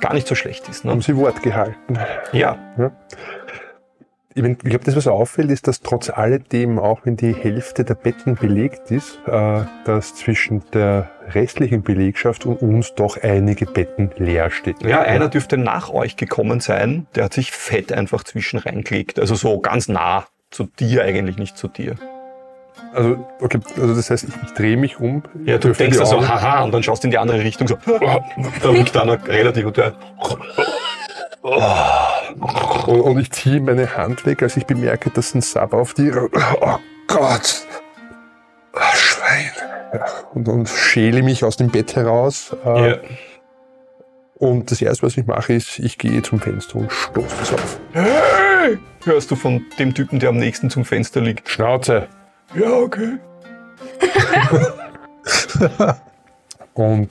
gar 0.00 0.12
nicht 0.12 0.26
so 0.26 0.34
schlecht 0.34 0.68
ist. 0.68 0.84
Ne? 0.84 0.90
Haben 0.90 1.02
sie 1.02 1.16
Wort 1.16 1.42
gehalten. 1.42 1.98
Ja, 2.32 2.58
Ich, 4.36 4.42
mein, 4.42 4.52
ich 4.52 4.58
glaube, 4.68 4.84
das, 4.84 4.94
was 4.96 5.06
auffällt, 5.06 5.50
ist, 5.50 5.66
dass 5.66 5.80
trotz 5.80 6.10
alledem, 6.10 6.78
auch 6.78 7.00
wenn 7.04 7.16
die 7.16 7.34
Hälfte 7.34 7.84
der 7.84 7.94
Betten 7.94 8.34
belegt 8.34 8.90
ist, 8.90 9.18
äh, 9.26 9.62
dass 9.86 10.14
zwischen 10.14 10.62
der 10.74 11.08
restlichen 11.30 11.82
Belegschaft 11.82 12.44
und 12.44 12.60
uns 12.60 12.94
doch 12.94 13.16
einige 13.22 13.64
Betten 13.64 14.10
leer 14.18 14.50
stehen. 14.50 14.76
ja, 14.86 15.00
einer 15.00 15.28
dürfte 15.28 15.56
nach 15.56 15.88
euch 15.88 16.18
gekommen 16.18 16.60
sein, 16.60 17.06
der 17.14 17.24
hat 17.24 17.32
sich 17.32 17.50
fett 17.50 17.94
einfach 17.94 18.24
zwischen 18.24 18.58
reingelegt, 18.58 19.18
also 19.18 19.34
so 19.34 19.58
ganz 19.58 19.88
nah 19.88 20.26
zu 20.50 20.64
dir, 20.64 21.02
eigentlich 21.04 21.38
nicht 21.38 21.56
zu 21.56 21.68
dir. 21.68 21.94
Also, 22.92 23.26
okay, 23.40 23.60
also 23.80 23.94
das 23.94 24.10
heißt, 24.10 24.24
ich, 24.24 24.34
ich 24.44 24.52
drehe 24.52 24.76
mich 24.76 25.00
um. 25.00 25.22
Ja, 25.46 25.56
du 25.56 25.72
denkst 25.72 25.96
die 25.96 25.98
da 25.98 26.04
so, 26.04 26.16
Augen. 26.16 26.28
haha, 26.28 26.62
und 26.62 26.74
dann 26.74 26.82
schaust 26.82 27.02
du 27.02 27.06
in 27.06 27.10
die 27.10 27.18
andere 27.18 27.42
Richtung 27.42 27.68
so, 27.68 27.78
da 27.86 28.70
liegt 28.70 28.94
einer 28.98 29.26
relativ 29.26 29.64
und 29.64 29.78
der, 29.78 29.94
Und, 31.40 31.62
und 32.40 33.18
ich 33.18 33.30
ziehe 33.32 33.60
meine 33.60 33.96
Hand 33.96 34.26
weg, 34.26 34.42
als 34.42 34.56
ich 34.56 34.66
bemerke, 34.66 35.10
dass 35.10 35.34
ein 35.34 35.40
Sub 35.40 35.72
auf 35.72 35.94
die. 35.94 36.12
Oh 36.12 36.78
Gott! 37.06 37.66
Ah, 38.72 38.94
Schwein! 38.94 39.50
Und, 40.34 40.48
und 40.48 40.68
schäle 40.68 41.22
mich 41.22 41.44
aus 41.44 41.56
dem 41.56 41.70
Bett 41.70 41.96
heraus. 41.96 42.54
Äh, 42.64 42.90
ja. 42.90 42.96
Und 44.34 44.70
das 44.70 44.82
erste, 44.82 45.06
was 45.06 45.16
ich 45.16 45.26
mache, 45.26 45.54
ist, 45.54 45.78
ich 45.78 45.96
gehe 45.96 46.20
zum 46.22 46.40
Fenster 46.40 46.76
und 46.76 46.92
stoße 46.92 47.36
es 47.42 47.52
auf. 47.52 47.80
Hey! 47.92 48.78
Hörst 49.04 49.30
du 49.30 49.36
von 49.36 49.64
dem 49.78 49.94
Typen, 49.94 50.18
der 50.18 50.28
am 50.28 50.36
nächsten 50.36 50.68
zum 50.68 50.84
Fenster 50.84 51.20
liegt? 51.20 51.48
Schnauze! 51.48 52.08
Ja, 52.54 52.70
okay. 52.72 53.18
Und 56.74 57.10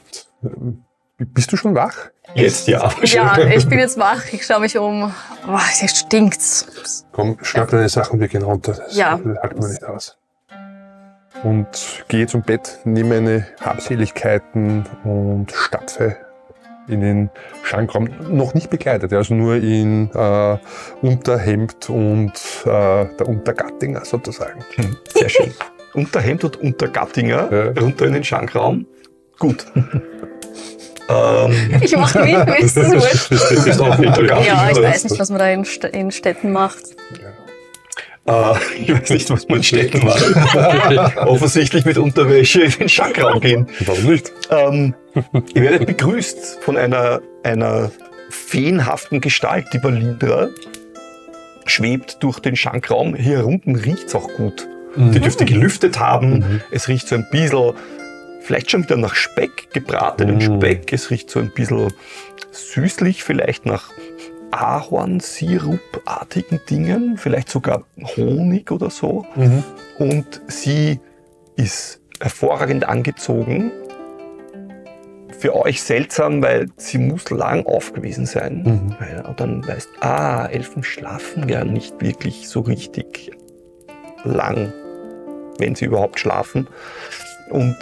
bist 1.18 1.52
du 1.52 1.58
schon 1.58 1.76
wach? 1.76 1.96
Jetzt 2.34 2.68
ja. 2.68 2.92
Ja, 3.04 3.38
ich 3.56 3.68
bin 3.68 3.80
jetzt 3.80 3.98
wach, 3.98 4.22
ich 4.32 4.46
schaue 4.46 4.60
mich 4.62 4.78
um. 4.78 5.14
Boah, 5.46 5.62
hier 5.80 5.88
stinkt's. 5.88 7.06
Komm, 7.12 7.38
schnapp 7.42 7.70
deine 7.70 7.88
Sachen, 7.90 8.20
wir 8.20 8.28
gehen 8.28 8.44
runter. 8.44 8.74
Das 8.74 8.96
Ja. 8.96 9.12
halten 9.12 9.62
wir 9.62 9.68
nicht 9.70 9.84
aus. 9.84 10.18
Und 11.44 12.04
gehe 12.08 12.28
zum 12.28 12.42
Bett, 12.42 12.80
nehme 12.86 13.16
meine 13.22 13.48
Habseligkeiten 13.62 14.86
und 15.04 15.52
stapfe 15.52 16.18
in 16.88 17.02
den 17.02 17.30
Schankraum. 17.64 18.10
Noch 18.30 18.54
nicht 18.54 18.70
bekleidet, 18.70 19.12
also 19.14 19.34
nur 19.34 19.56
in 19.56 20.10
äh, 20.14 20.58
Unterhemd 21.02 21.90
und 21.90 22.32
äh, 22.66 23.06
der 23.06 23.28
Untergattinger 23.28 24.06
sozusagen. 24.06 24.64
Hm, 24.76 24.96
Sehr 25.14 25.30
schön. 25.30 25.54
Unterhemd 25.94 26.44
und 26.44 26.58
Untergattinger 26.58 27.52
Ja. 27.52 27.82
runter 27.82 28.06
in 28.06 28.14
den 28.14 28.24
Schankraum. 28.24 28.86
Gut. 29.40 29.66
Ähm, 31.10 31.82
Ich 31.82 31.96
mach 31.96 32.16
mit, 32.16 32.26
mir 32.46 32.60
ist 32.60 32.78
das 32.78 32.92
wurscht. 32.92 33.32
du 33.32 33.64
bist 33.64 33.82
auch 33.82 33.98
Untergattinger. 33.98 34.46
Ja, 34.46 34.70
ich 34.72 34.82
weiß 34.82 35.04
nicht, 35.06 35.20
was 35.20 35.30
man 35.30 35.40
da 35.40 35.50
in, 35.50 35.66
St 35.66 35.86
in 35.86 36.12
Städten 36.12 36.52
macht. 36.52 36.84
Äh, 38.28 38.54
ich 38.80 38.92
weiß 38.92 39.10
nicht, 39.12 39.30
was 39.30 39.48
man 39.48 39.58
in 39.58 39.64
Städten 39.64 40.06
macht. 40.06 41.18
Offensichtlich 41.18 41.86
mit 41.86 41.98
Unterwäsche 41.98 42.64
in 42.64 42.72
den 42.72 42.90
Schankraum 42.90 43.40
gehen. 43.40 43.68
Warum 43.86 44.04
nicht? 44.06 44.32
Ähm, 44.50 44.96
ihr 45.54 45.62
werdet 45.62 45.86
begrüßt 45.86 46.60
von 46.62 46.78
einer, 46.78 47.22
einer 47.44 47.92
feenhaften 48.30 49.22
Gestalt, 49.22 49.68
die 49.74 49.84
Valindra 49.84 50.50
schwebt 51.66 52.18
durch 52.22 52.40
den 52.40 52.56
Schankraum. 52.56 53.16
Hier 53.16 53.46
unten 53.46 53.76
riecht 53.76 54.08
es 54.08 54.16
auch 54.16 54.30
gut. 54.34 54.68
Die 54.98 55.20
dürfte 55.20 55.44
gelüftet 55.46 56.00
haben. 56.00 56.62
Es 56.72 56.88
riecht 56.88 57.10
so 57.10 57.16
ein 57.16 57.28
bisschen, 57.30 57.74
vielleicht 58.46 58.72
schon 58.72 58.84
wieder 58.84 58.98
nach 58.98 59.16
Speck, 59.16 59.70
gebratenem 59.74 60.38
Mm. 60.38 60.42
Speck. 60.42 60.94
Es 60.94 61.10
riecht 61.10 61.32
so 61.32 61.40
ein 61.40 61.52
bisschen 61.52 61.92
süßlich, 62.52 63.24
vielleicht 63.24 63.66
nach 63.66 63.90
Ahornsirupartigen 64.52 66.62
Dingen, 66.70 67.18
vielleicht 67.18 67.50
sogar 67.50 67.84
Honig 68.16 68.70
oder 68.72 68.92
so. 68.92 69.26
Mhm. 69.36 69.64
Und 69.98 70.44
sie 70.48 71.00
ist 71.56 72.00
hervorragend 72.22 72.88
angezogen. 72.88 73.72
Für 75.40 75.56
euch 75.56 75.82
seltsam, 75.82 76.44
weil 76.44 76.68
sie 76.78 77.00
muss 77.00 77.32
lang 77.32 77.66
auf 77.66 77.94
gewesen 77.94 78.26
sein. 78.26 78.64
Mhm. 78.64 78.96
Weil 79.00 79.24
du 79.24 79.34
dann 79.34 79.68
weißt, 79.68 79.90
ah, 80.02 80.46
Elfen 80.46 80.84
schlafen 80.84 81.50
ja 81.50 81.66
nicht 81.66 82.00
wirklich 82.02 82.48
so 82.48 82.62
richtig 82.62 83.32
lang, 84.24 84.72
wenn 85.58 85.76
sie 85.76 85.86
überhaupt 85.86 86.20
schlafen. 86.20 86.68
Und 87.50 87.76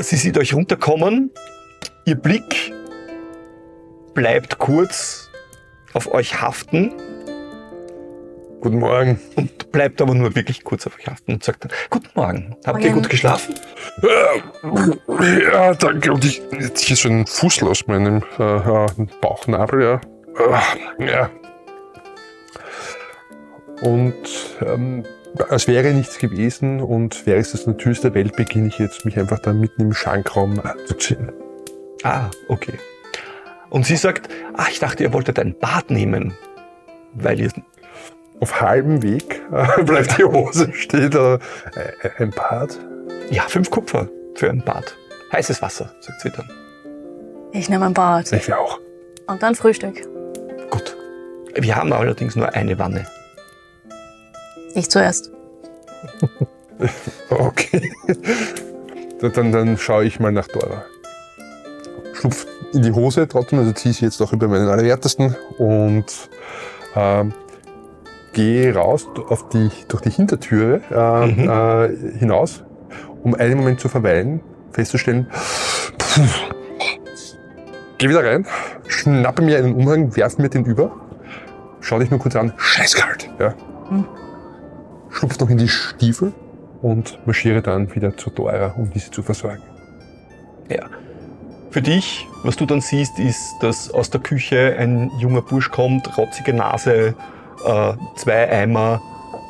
sie 0.00 0.16
sieht 0.16 0.38
euch 0.38 0.54
runterkommen. 0.54 1.30
Ihr 2.04 2.16
Blick 2.16 2.72
bleibt 4.14 4.58
kurz 4.58 5.30
auf 5.94 6.12
euch 6.12 6.40
haften 6.40 6.92
Guten 8.60 8.78
Morgen. 8.78 9.20
und 9.36 9.70
bleibt 9.72 10.00
aber 10.00 10.14
nur 10.14 10.34
wirklich 10.34 10.64
kurz 10.64 10.86
auf 10.86 10.98
euch 10.98 11.06
haften 11.06 11.34
und 11.34 11.44
sagt 11.44 11.64
dann, 11.64 11.72
Guten 11.90 12.08
Morgen, 12.14 12.56
habt 12.64 12.78
ihr 12.80 12.90
Morgen. 12.90 13.02
gut 13.02 13.10
geschlafen? 13.10 13.54
Ja, 15.52 15.74
danke. 15.74 16.12
Und 16.12 16.24
ich, 16.24 16.40
jetzt 16.58 16.80
hier 16.80 16.96
so 16.96 17.08
ein 17.10 17.26
Fussel 17.26 17.68
aus 17.68 17.86
meinem 17.86 18.22
äh, 18.38 18.42
äh, 18.42 18.86
Bauchnabel, 19.20 19.82
ja. 19.82 20.00
Äh, 20.98 21.06
ja. 21.06 21.30
Und 23.82 24.14
ähm, 24.64 25.04
als 25.48 25.66
wäre 25.66 25.92
nichts 25.92 26.18
gewesen 26.18 26.80
und 26.80 27.26
wäre 27.26 27.38
es 27.38 27.52
das 27.52 27.66
Natürlichste 27.66 28.10
der 28.10 28.14
Welt, 28.14 28.36
beginne 28.36 28.68
ich 28.68 28.78
jetzt 28.78 29.04
mich 29.04 29.18
einfach 29.18 29.38
da 29.40 29.52
mitten 29.52 29.82
im 29.82 29.92
Schankraum 29.92 30.60
anzuziehen. 30.60 31.32
Ah, 32.02 32.30
okay. 32.48 32.78
Und 33.70 33.86
sie 33.86 33.96
sagt, 33.96 34.28
ah, 34.54 34.66
ich 34.70 34.78
dachte, 34.78 35.02
ihr 35.02 35.12
wolltet 35.12 35.38
ein 35.38 35.58
Bad 35.58 35.90
nehmen, 35.90 36.34
weil 37.14 37.40
ihr... 37.40 37.50
Auf 38.40 38.60
halbem 38.60 39.02
Weg 39.02 39.42
äh, 39.52 39.82
bleibt 39.84 40.18
die 40.18 40.24
Hose 40.24 40.72
stehen, 40.72 41.12
äh, 41.12 41.38
ein 42.18 42.30
Bad. 42.30 42.78
Ja, 43.30 43.42
fünf 43.42 43.70
Kupfer 43.70 44.08
für 44.34 44.50
ein 44.50 44.62
Bad. 44.64 44.96
Heißes 45.32 45.62
Wasser, 45.62 45.92
sagt 46.00 46.20
sie 46.20 46.30
dann. 46.30 46.50
Ich 47.52 47.68
nehme 47.68 47.86
ein 47.86 47.94
Bad. 47.94 48.32
Ich 48.32 48.52
auch. 48.52 48.80
Und 49.26 49.42
dann 49.42 49.54
Frühstück. 49.54 50.02
Gut. 50.70 50.96
Wir 51.54 51.76
haben 51.76 51.92
allerdings 51.92 52.36
nur 52.36 52.52
eine 52.52 52.78
Wanne. 52.78 53.06
Ich 54.74 54.90
zuerst. 54.90 55.30
Okay. 57.30 57.92
Dann, 59.20 59.52
dann, 59.52 59.78
schaue 59.78 60.04
ich 60.04 60.18
mal 60.18 60.32
nach 60.32 60.48
Dora. 60.48 60.84
Schlupf 62.14 62.46
in 62.72 62.82
die 62.82 62.92
Hose 62.92 63.28
trotzdem, 63.28 63.60
also 63.60 63.72
ziehe 63.72 63.94
sie 63.94 64.04
jetzt 64.04 64.20
auch 64.20 64.32
über 64.32 64.48
meinen 64.48 64.68
Allerwertesten 64.68 65.36
und 65.56 66.04
ähm, 66.96 67.32
gehe 68.32 68.74
raus 68.74 69.06
auf 69.28 69.48
die, 69.50 69.70
durch 69.88 70.02
die 70.02 70.10
Hintertüre 70.10 70.80
äh, 70.90 71.26
Mhm. 71.26 71.48
äh, 71.48 72.18
hinaus, 72.18 72.64
um 73.22 73.34
einen 73.34 73.56
Moment 73.56 73.80
zu 73.80 73.88
verweilen, 73.88 74.40
festzustellen, 74.72 75.28
gehe 77.98 78.10
wieder 78.10 78.24
rein, 78.24 78.46
schnappe 78.88 79.42
mir 79.42 79.58
einen 79.58 79.74
Umhang, 79.74 80.14
werfe 80.16 80.42
mir 80.42 80.48
den 80.48 80.64
über, 80.64 80.90
schau 81.80 81.98
dich 82.00 82.10
nur 82.10 82.18
kurz 82.18 82.34
an, 82.36 82.52
scheißkalt. 82.56 83.30
Ja. 83.38 83.54
Mhm. 83.90 84.06
Schlupf 85.24 85.40
noch 85.40 85.48
in 85.48 85.56
die 85.56 85.68
Stiefel 85.68 86.34
und 86.82 87.18
marschiere 87.24 87.62
dann 87.62 87.94
wieder 87.94 88.14
zu 88.14 88.28
Dora, 88.28 88.74
um 88.76 88.90
diese 88.90 89.10
zu 89.10 89.22
versorgen. 89.22 89.62
Ja. 90.68 90.84
Für 91.70 91.80
dich, 91.80 92.28
was 92.42 92.56
du 92.56 92.66
dann 92.66 92.82
siehst, 92.82 93.18
ist, 93.18 93.54
dass 93.60 93.90
aus 93.90 94.10
der 94.10 94.20
Küche 94.20 94.76
ein 94.78 95.10
junger 95.18 95.40
Bursch 95.40 95.70
kommt, 95.70 96.18
rotzige 96.18 96.52
Nase, 96.52 97.14
äh, 97.64 97.92
zwei 98.16 98.50
Eimer 98.50 99.00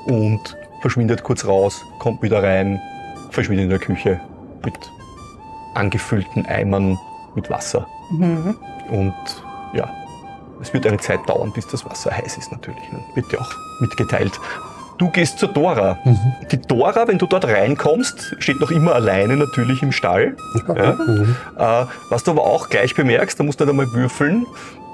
und 0.06 0.56
verschwindet 0.80 1.24
kurz 1.24 1.44
raus, 1.44 1.82
kommt 1.98 2.22
wieder 2.22 2.40
rein, 2.40 2.80
verschwindet 3.30 3.64
in 3.64 3.70
der 3.70 3.80
Küche 3.80 4.20
mit 4.64 4.78
angefüllten 5.74 6.46
Eimern 6.46 6.96
mit 7.34 7.50
Wasser. 7.50 7.84
Mhm. 8.12 8.56
Und 8.90 9.14
ja, 9.72 9.90
es 10.62 10.72
wird 10.72 10.87
eine 10.87 10.98
Zeit 10.98 11.28
dauern, 11.28 11.52
bis 11.52 11.66
das 11.66 11.84
Wasser 11.84 12.16
heiß 12.16 12.38
ist 12.38 12.52
natürlich. 12.52 12.84
Wird 13.16 13.32
ja 13.32 13.40
auch 13.40 13.52
mitgeteilt. 13.80 14.38
Du 14.98 15.11
gehst 15.11 15.38
zur 15.38 15.48
Dora. 15.52 15.98
Die 16.52 16.61
Dora, 16.61 17.09
wenn 17.09 17.18
du 17.18 17.26
dort 17.26 17.44
reinkommst, 17.46 18.37
steht 18.38 18.61
noch 18.61 18.70
immer 18.70 18.94
alleine 18.94 19.37
natürlich 19.37 19.83
im 19.83 19.92
Stall. 19.92 20.37
Ja? 20.68 20.92
Mhm. 20.92 21.37
Äh, 21.59 21.85
was 22.11 22.22
du 22.24 22.30
aber 22.30 22.42
auch 22.42 22.68
gleich 22.68 22.94
bemerkst, 22.94 23.38
da 23.38 23.44
musst 23.44 23.61
du 23.61 23.64
nicht 23.64 23.70
einmal 23.70 23.92
würfeln, 23.92 24.46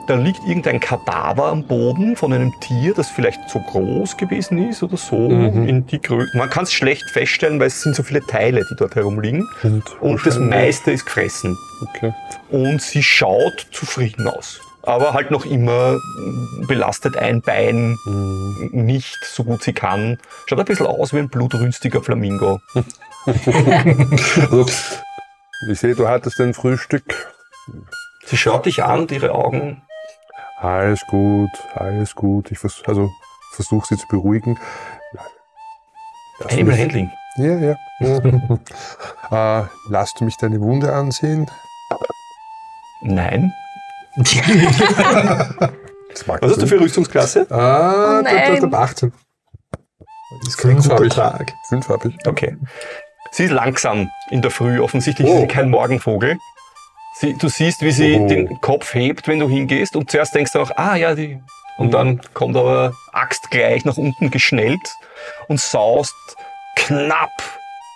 da 0.06 0.16
liegt 0.16 0.40
irgendein 0.46 0.80
Kadaver 0.80 1.46
am 1.46 1.62
Boden 1.64 2.16
von 2.16 2.32
einem 2.32 2.52
Tier, 2.60 2.94
das 2.94 3.08
vielleicht 3.10 3.48
so 3.48 3.60
groß 3.60 4.16
gewesen 4.16 4.68
ist 4.68 4.82
oder 4.82 4.96
so. 4.96 5.28
Mhm. 5.28 5.68
In 5.68 5.86
die 5.86 6.00
Grö 6.00 6.26
Man 6.34 6.50
kann 6.50 6.64
es 6.64 6.72
schlecht 6.72 7.08
feststellen, 7.10 7.60
weil 7.60 7.68
es 7.68 7.82
sind 7.82 7.94
so 7.94 8.02
viele 8.02 8.20
Teile, 8.26 8.64
die 8.68 8.74
dort 8.76 8.96
herumliegen. 8.96 9.46
Und, 9.62 9.84
Und 10.00 10.26
das 10.26 10.38
meiste 10.38 10.90
ist 10.90 11.04
gefressen. 11.04 11.56
Okay. 11.82 12.12
Und 12.50 12.82
sie 12.82 13.02
schaut 13.02 13.66
zufrieden 13.70 14.26
aus. 14.26 14.60
Aber 14.82 15.12
halt 15.12 15.30
noch 15.30 15.44
immer 15.44 15.92
mm, 15.96 16.66
belastet 16.66 17.16
ein 17.16 17.42
Bein 17.42 17.96
Mhm. 18.06 18.70
nicht 18.72 19.18
so 19.24 19.44
gut 19.44 19.62
sie 19.62 19.72
kann. 19.72 20.18
Schaut 20.46 20.58
ein 20.58 20.64
bisschen 20.64 20.86
aus 20.86 21.12
wie 21.12 21.18
ein 21.18 21.28
blutrünstiger 21.28 22.02
Flamingo. 22.02 22.60
Also, 23.26 24.66
ich 25.68 25.78
sehe, 25.78 25.94
du 25.94 26.08
hattest 26.08 26.40
ein 26.40 26.54
Frühstück. 26.54 27.34
Sie 28.24 28.38
schaut 28.38 28.64
dich 28.64 28.82
an 28.82 29.00
und 29.00 29.12
ihre 29.12 29.32
Augen 29.34 29.82
Alles 30.56 31.02
gut, 31.06 31.50
alles 31.74 32.14
gut. 32.14 32.50
Ich 32.50 32.58
vers 32.58 32.82
also, 32.86 33.10
versuche 33.52 33.86
sie 33.88 33.98
zu 33.98 34.06
beruhigen. 34.08 34.58
Animal 36.48 36.78
Handling. 36.78 37.10
Ja, 37.36 37.56
ja. 37.58 37.76
äh, 39.60 39.66
lass 39.90 40.14
du 40.14 40.24
mich 40.24 40.36
deine 40.38 40.60
Wunde 40.60 40.92
ansehen? 40.92 41.50
Nein. 43.02 43.52
Was 46.27 46.42
hast 46.42 46.62
du 46.62 46.66
für 46.66 46.81
Rüstungsklasse? 46.81 47.46
Ah, 47.51 48.20
Oh 48.20 48.23
da, 48.25 48.31
da, 48.31 48.49
nein. 48.61 48.70
da, 48.70 48.79
18. 48.79 49.12
Das 50.42 50.49
ist 50.49 50.59
kein. 50.59 50.81
Tag. 51.11 51.53
Fünfarbig. 51.68 52.16
Okay. 52.27 52.57
Sie 53.33 53.44
ist 53.44 53.51
langsam 53.53 54.11
in 54.31 54.42
der 54.42 54.51
Früh. 54.51 54.81
Offensichtlich 54.81 55.29
ist 55.29 55.35
Oh. 55.35 55.40
sie 55.40 55.46
kein 55.46 55.70
Morgenvogel. 55.70 56.38
Sie, 57.18 57.35
du 57.35 57.49
siehst, 57.49 57.83
wie 57.83 57.92
sie 57.92 58.16
Oh. 58.18 58.27
den 58.29 58.61
Kopf 58.61 58.94
hebt, 58.94 59.29
wenn 59.29 59.38
du 59.40 59.49
hingehst. 59.49 59.94
Und 59.96 60.11
zuerst 60.11 60.35
denkst 60.35 60.53
du 60.53 60.61
auch, 60.61 60.70
ah 60.77 60.96
ja, 60.96 61.14
die. 61.14 61.40
Und 61.79 61.88
Mhm. 61.88 61.92
dann 61.92 62.20
kommt 62.35 62.57
aber 62.57 62.92
Axt 63.12 63.51
gleich 63.51 63.85
nach 63.85 63.96
unten 63.96 64.31
geschnellt 64.31 64.94
und 65.49 65.61
saust 65.61 66.14
knapp 66.77 67.31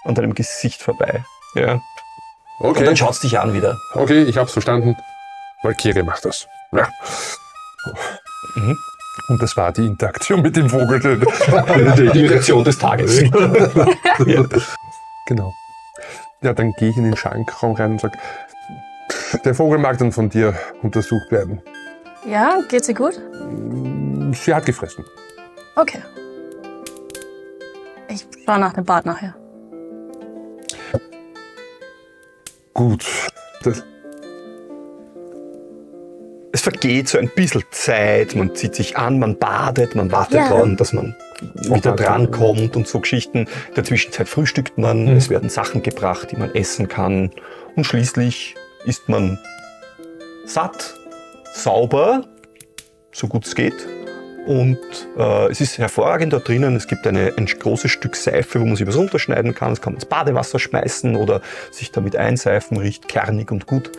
an 0.04 0.14
deinem 0.14 0.34
Gesicht 0.34 0.80
vorbei. 0.82 1.24
Ja. 1.54 1.80
Und 2.60 2.70
Okay, 2.70 2.84
dann 2.84 2.96
schaut 2.96 3.20
dich 3.22 3.38
an 3.38 3.52
wieder. 3.54 3.76
okay, 3.94 4.22
ich 4.24 4.36
hab's 4.36 4.52
verstanden. 4.52 4.96
Valkyrie 5.64 6.02
macht 6.02 6.24
das. 6.24 6.46
Ja. 6.72 6.88
Mhm. 8.56 8.78
Und 9.28 9.42
das 9.42 9.56
war 9.56 9.72
die 9.72 9.86
Interaktion 9.86 10.42
mit 10.42 10.54
dem 10.56 10.68
Vogel. 10.68 11.00
Die 11.96 12.26
Reaktion 12.26 12.62
des 12.62 12.78
Tages. 12.78 13.20
ja. 14.26 14.44
Genau. 15.26 15.54
Ja, 16.42 16.52
dann 16.52 16.72
gehe 16.72 16.90
ich 16.90 16.96
in 16.96 17.04
den 17.04 17.16
Schankraum 17.16 17.74
rein 17.74 17.92
und 17.92 18.00
sage, 18.00 18.18
der 19.44 19.54
Vogel 19.54 19.78
mag 19.78 19.96
dann 19.98 20.12
von 20.12 20.28
dir 20.28 20.54
untersucht 20.82 21.30
werden. 21.30 21.62
Ja, 22.26 22.60
geht's 22.68 22.88
ihr 22.88 22.94
gut? 22.94 23.20
Sie 24.32 24.54
hat 24.54 24.66
gefressen. 24.66 25.04
Okay. 25.76 26.02
Ich 28.08 28.26
schaue 28.44 28.58
nach 28.58 28.74
dem 28.74 28.84
Bad 28.84 29.06
nachher. 29.06 29.34
Gut. 32.74 33.04
Das, 33.62 33.82
vergeht 36.64 37.08
so 37.08 37.18
ein 37.18 37.28
bisschen 37.28 37.62
Zeit, 37.70 38.34
man 38.34 38.54
zieht 38.54 38.74
sich 38.74 38.96
an, 38.96 39.18
man 39.18 39.38
badet, 39.38 39.94
man 39.94 40.10
wartet 40.10 40.34
Ja. 40.40 40.48
dran, 40.48 40.76
dass 40.76 40.92
man 40.92 41.14
wieder 41.62 41.92
drankommt 41.92 42.74
und 42.76 42.88
so 42.88 43.00
Geschichten. 43.00 43.38
In 43.68 43.74
der 43.76 43.84
Zwischenzeit 43.84 44.28
frühstückt 44.28 44.76
man, 44.78 45.04
Mhm. 45.04 45.16
es 45.16 45.30
werden 45.30 45.48
Sachen 45.50 45.82
gebracht, 45.82 46.30
die 46.32 46.36
man 46.36 46.54
essen 46.54 46.88
kann 46.88 47.30
und 47.76 47.84
schließlich 47.84 48.54
ist 48.86 49.08
man 49.08 49.38
satt, 50.46 50.94
sauber, 51.52 52.24
so 53.12 53.28
gut 53.28 53.46
es 53.46 53.54
geht. 53.54 53.86
Und 54.46 54.78
äh, 55.16 55.50
es 55.50 55.62
ist 55.62 55.78
hervorragend 55.78 56.34
da 56.34 56.38
drinnen. 56.38 56.76
Es 56.76 56.86
gibt 56.86 57.06
eine, 57.06 57.32
ein 57.38 57.46
großes 57.46 57.90
Stück 57.90 58.14
Seife, 58.14 58.60
wo 58.60 58.66
man 58.66 58.76
sich 58.76 58.86
was 58.86 58.96
runterschneiden 58.96 59.54
kann. 59.54 59.70
Das 59.70 59.80
kann 59.80 59.94
man 59.94 60.00
ins 60.00 60.04
Badewasser 60.04 60.58
schmeißen 60.58 61.16
oder 61.16 61.40
sich 61.70 61.92
damit 61.92 62.14
einseifen, 62.16 62.76
riecht 62.76 63.08
kernig 63.08 63.50
und 63.50 63.66
gut. 63.66 63.90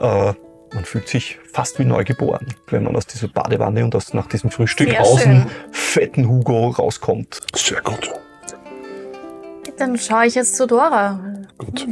Äh, 0.00 0.32
man 0.72 0.84
fühlt 0.84 1.08
sich 1.08 1.38
fast 1.52 1.78
wie 1.78 1.84
neugeboren, 1.84 2.46
wenn 2.68 2.84
man 2.84 2.94
aus 2.96 3.06
dieser 3.06 3.28
Badewanne 3.28 3.84
und 3.84 3.94
aus, 3.94 4.14
nach 4.14 4.26
diesem 4.28 4.50
Frühstück 4.50 4.88
Sehr 4.90 5.00
aus 5.00 5.22
dem 5.22 5.42
schön. 5.42 5.46
fetten 5.72 6.28
Hugo 6.28 6.68
rauskommt. 6.68 7.40
sehr 7.54 7.80
gut. 7.80 8.10
Dann 9.78 9.96
schaue 9.98 10.26
ich 10.26 10.34
jetzt 10.34 10.56
zu 10.56 10.66
Dora. 10.66 11.20
Gut. 11.58 11.86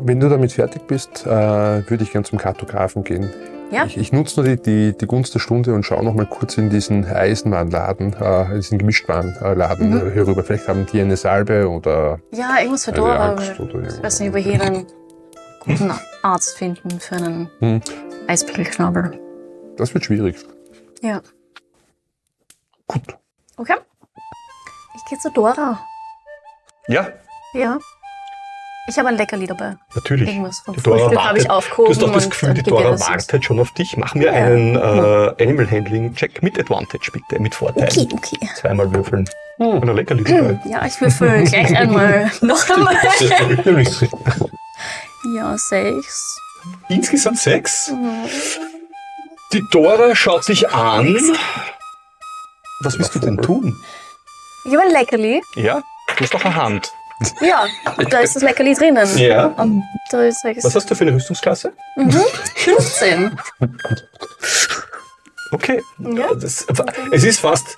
Wenn 0.00 0.20
du 0.20 0.28
damit 0.28 0.52
fertig 0.52 0.82
bist, 0.86 1.24
äh, 1.26 1.30
würde 1.30 2.02
ich 2.04 2.12
gern 2.12 2.24
zum 2.24 2.38
Kartografen 2.38 3.04
gehen. 3.04 3.30
Ja. 3.70 3.84
Ich, 3.84 3.98
ich 3.98 4.12
nutze 4.12 4.40
nur 4.40 4.48
die, 4.48 4.62
die, 4.62 4.96
die 4.98 5.06
Gunst 5.06 5.34
der 5.34 5.40
Stunde 5.40 5.74
und 5.74 5.84
schaue 5.84 6.02
noch 6.04 6.14
mal 6.14 6.24
kurz 6.26 6.56
in 6.56 6.70
diesen 6.70 7.04
Eisenwarenladen, 7.04 8.14
äh, 8.18 8.44
in 8.50 8.54
diesen 8.56 8.78
Gemischtwarenladen 8.78 9.90
Mhm. 9.90 10.08
äh, 10.08 10.10
herüber. 10.12 10.42
Vielleicht 10.42 10.68
haben 10.68 10.86
die 10.90 11.00
eine 11.00 11.16
Salbe 11.16 11.68
oder 11.68 12.18
Ja, 12.32 12.56
irgendwas 12.60 12.84
für 12.86 12.92
Dora. 12.92 13.36
Ich 13.40 14.02
weiß 14.02 14.20
nicht, 14.20 14.28
ob 14.30 14.34
wir 14.36 14.42
hier 14.42 14.60
einen 14.62 14.86
guten 15.60 15.92
Arzt 16.22 16.56
finden 16.58 17.00
für 17.00 17.16
einen 17.16 17.50
Hm. 17.60 17.80
Eispickelknabel. 18.26 19.18
Das 19.76 19.94
wird 19.94 20.04
schwierig. 20.04 20.36
Ja. 21.02 21.20
Gut. 22.86 23.02
Okay. 23.56 23.74
Ich 24.96 25.04
gehe 25.08 25.18
zu 25.18 25.30
Dora. 25.30 25.80
Ja, 26.88 27.08
Ja. 27.54 27.78
Ich 28.90 28.98
habe 28.98 29.08
ein 29.10 29.16
Leckerli 29.18 29.46
dabei. 29.46 29.76
natürlich. 29.94 30.28
Irgendwas 30.30 30.60
vom 30.60 30.74
Die 30.74 30.80
Dora 30.82 30.98
Frühstück 30.98 31.18
habe 31.22 31.38
ich 31.38 31.50
aufgehoben. 31.50 31.92
Du 31.92 31.94
hast 31.94 32.02
doch 32.02 32.10
das 32.14 32.30
Gefühl, 32.30 32.48
dann 32.54 32.64
die 32.64 32.70
Dora 32.70 32.90
das. 32.92 33.06
wartet 33.06 33.44
schon 33.44 33.60
auf 33.60 33.70
dich. 33.72 33.98
Mach 33.98 34.14
mir 34.14 34.28
Ja. 34.28 34.32
einen 34.32 34.76
äh, 34.76 35.42
Animal 35.44 35.70
Handling 35.70 36.14
Check 36.14 36.42
mit 36.42 36.58
Advantage, 36.58 37.10
bitte, 37.12 37.38
mit 37.40 37.54
Vorteil. 37.54 37.84
Okay, 37.86 38.08
okay. 38.10 38.38
Zweimal 38.56 38.90
würfeln. 38.94 39.28
Hm. 39.58 39.66
Und 39.66 39.90
ein 39.90 39.94
Leckerli 39.96 40.24
dabei. 40.24 40.58
Ja, 40.64 40.86
ich 40.86 40.98
würfel 41.02 41.44
gleich 41.44 41.76
einmal. 41.76 42.30
Noch 42.40 42.66
einmal. 42.70 42.96
Ja, 45.34 45.56
sechs. 45.58 46.38
Insgesamt 46.88 47.38
sechs. 47.38 47.92
Die 49.52 49.64
Dora 49.70 50.14
schaut 50.14 50.46
dich 50.48 50.68
an. 50.70 51.16
Was 52.82 52.98
willst 52.98 53.14
du 53.14 53.18
denn 53.18 53.36
tun? 53.38 53.74
Ich 54.64 54.72
habe 54.72 54.84
ein 54.84 54.92
Leckerli. 54.92 55.42
Ja, 55.56 55.82
du 56.16 56.20
hast 56.24 56.34
doch 56.34 56.44
eine 56.44 56.54
Hand. 56.54 56.92
Ja, 57.40 57.66
da 58.10 58.18
ist 58.20 58.36
das 58.36 58.42
Leckerli 58.42 58.74
drinnen. 58.74 59.18
Ja. 59.18 59.46
Und 59.46 59.82
da 60.10 60.22
ist 60.22 60.40
sechs. 60.40 60.62
Was 60.64 60.74
hast 60.74 60.90
du 60.90 60.94
für 60.94 61.04
eine 61.04 61.14
Rüstungsklasse? 61.14 61.72
Mhm. 61.96 62.22
15. 62.54 63.38
Okay. 65.50 65.82
Ja. 65.98 66.34
Das, 66.34 66.66
es 67.10 67.24
ist 67.24 67.40
fast 67.40 67.76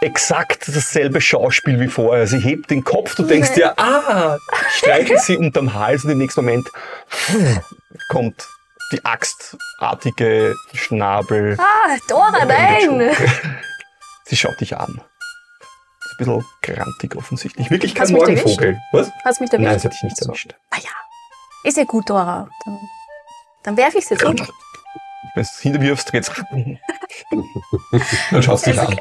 exakt 0.00 0.68
dasselbe 0.74 1.20
Schauspiel 1.20 1.78
wie 1.80 1.88
vorher. 1.88 2.26
Sie 2.26 2.38
hebt 2.38 2.70
den 2.70 2.84
Kopf, 2.84 3.14
du 3.14 3.22
denkst 3.24 3.52
dir, 3.54 3.78
ah, 3.78 4.38
streichelt 4.76 5.20
sie 5.20 5.36
unterm 5.36 5.74
Hals 5.74 6.04
und 6.04 6.10
im 6.10 6.18
nächsten 6.18 6.42
Moment 6.44 6.68
kommt 8.08 8.46
die 8.92 9.04
axtartige 9.04 10.54
Schnabel. 10.74 11.56
Ah, 11.58 11.96
Dora, 12.08 12.44
nein! 12.44 13.10
Sie 14.24 14.36
schaut 14.36 14.60
dich 14.60 14.76
an. 14.76 15.00
Ist 16.00 16.10
ein 16.12 16.16
bisschen 16.18 16.44
grantig 16.62 17.16
offensichtlich. 17.16 17.70
Wirklich 17.70 17.94
kein 17.94 18.02
Hast 18.02 18.10
du 18.10 18.14
mich 18.16 18.26
Morgenvogel. 18.44 18.78
Was? 18.92 19.10
Hast 19.24 19.40
mich 19.40 19.52
erwischt? 19.52 19.64
Nein, 19.64 19.74
das 19.74 19.84
hat 19.84 19.92
dich 19.92 20.02
nicht 20.02 20.16
So. 20.16 20.26
erwischt. 20.26 20.54
Ah 20.70 20.76
ja. 20.82 20.90
Ist 21.64 21.76
ja 21.76 21.84
gut, 21.84 22.08
Dora. 22.08 22.48
Dann, 22.64 22.78
dann 23.62 23.76
werfe 23.76 23.98
ich 23.98 24.06
sie 24.06 24.16
so. 24.16 24.28
Wenn 24.28 24.36
du 24.36 24.44
es 25.40 25.60
hinterwirfst, 25.60 26.10
geht's. 26.10 26.30
Dann 28.30 28.42
schaust 28.42 28.66
du 28.66 28.70
dich 28.72 28.80
an. 28.80 28.98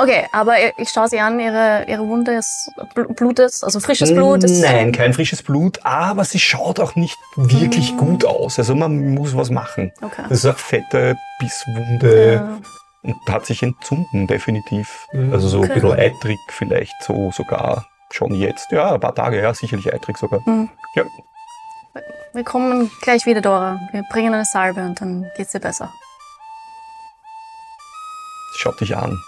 Okay, 0.00 0.26
aber 0.32 0.54
ich 0.78 0.88
schaue 0.90 1.08
sie 1.08 1.18
an, 1.18 1.40
ihre, 1.40 1.84
ihre 1.88 2.06
Wunde 2.06 2.34
ist 2.34 2.70
bl- 2.94 3.12
blutet, 3.14 3.52
also 3.62 3.80
frisches 3.80 4.12
Blut. 4.14 4.44
Ist, 4.44 4.60
Nein, 4.62 4.92
kein 4.92 5.12
frisches 5.12 5.42
Blut, 5.42 5.80
aber 5.84 6.24
sie 6.24 6.38
schaut 6.38 6.78
auch 6.78 6.94
nicht 6.94 7.16
wirklich 7.34 7.96
gut 7.96 8.24
aus. 8.24 8.58
Also 8.60 8.76
man 8.76 9.14
muss 9.14 9.36
was 9.36 9.50
machen. 9.50 9.90
Okay. 10.00 10.22
Das 10.28 10.38
ist 10.38 10.44
eine 10.46 10.54
fette 10.54 11.16
Bisswunde 11.40 12.32
Ja. 12.34 12.58
und 13.02 13.16
hat 13.28 13.44
sich 13.46 13.62
entzünden, 13.64 14.28
definitiv. 14.28 15.06
Mhm. 15.12 15.32
Also 15.32 15.48
so 15.48 15.58
ein 15.62 15.64
Okay. 15.70 15.80
bisschen 15.80 15.98
eitrig 15.98 16.38
vielleicht, 16.50 16.94
so 17.02 17.32
sogar 17.32 17.84
schon 18.10 18.32
jetzt. 18.34 18.70
Ja, 18.70 18.94
ein 18.94 19.00
paar 19.00 19.14
Tage, 19.16 19.40
ja, 19.42 19.52
sicherlich 19.52 19.92
eitrig 19.92 20.16
sogar. 20.16 20.40
Hm. 20.46 20.68
Ja. 20.94 21.02
Wir 22.34 22.44
kommen 22.44 22.88
gleich 23.02 23.26
wieder, 23.26 23.40
Dora. 23.40 23.80
Wir 23.90 24.02
bringen 24.12 24.32
eine 24.32 24.44
Salbe 24.44 24.80
und 24.82 25.00
dann 25.00 25.26
geht's 25.36 25.50
dir 25.52 25.60
besser. 25.60 25.92
Schaut 28.56 28.80
dich 28.80 28.96
an. 28.96 29.18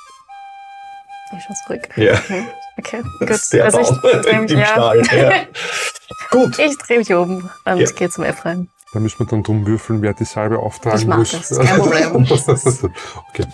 Ich 1.36 1.44
schau 1.46 1.54
zurück. 1.66 1.88
Ja. 1.96 2.14
Okay, 2.14 2.44
okay 2.78 3.02
gut. 3.20 3.30
Ist 3.30 3.52
der 3.52 3.64
Also 3.66 3.80
ich 3.80 3.88
Baum 3.88 4.22
dreh 4.22 4.38
mich, 4.40 4.50
im 4.52 4.58
ja. 4.58 4.92
Gut. 6.30 6.58
Ich 6.58 6.76
drehe 6.78 6.98
mich 6.98 7.12
um 7.12 7.48
und 7.64 7.78
Ja. 7.78 7.90
gehe 7.90 8.08
zum 8.10 8.24
Ephraim. 8.24 8.68
Da 8.92 9.00
müssen 9.00 9.18
wir 9.20 9.26
dann 9.26 9.42
drum 9.42 9.66
würfeln, 9.66 10.02
wer 10.02 10.12
die 10.14 10.24
Salbe 10.24 10.58
auftragen 10.58 10.98
Ich 11.00 11.06
mach 11.06 11.18
muss. 11.18 11.30
das, 11.32 11.56
kein 11.58 11.78
Problem. 11.78 12.26
okay. 13.30 13.46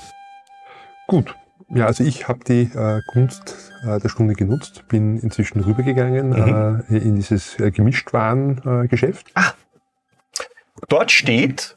Gut. 1.07 1.35
Ja, 1.69 1.87
also 1.87 2.05
ich 2.05 2.29
habe 2.29 2.45
die 2.45 2.63
äh, 2.75 3.01
Gunst 3.13 3.73
äh, 3.87 3.99
der 3.99 4.09
Stunde 4.09 4.35
genutzt, 4.35 4.85
bin 4.89 5.19
inzwischen 5.19 5.61
rübergegangen 5.61 6.31
Mhm. 6.31 6.85
äh, 6.89 6.97
in 6.99 7.17
dieses 7.17 7.59
äh, 7.59 7.71
Gemischtwarengeschäft. 7.71 8.85
Äh, 8.85 8.89
Geschäft. 8.89 9.33
Dort 10.89 11.11
steht, 11.11 11.77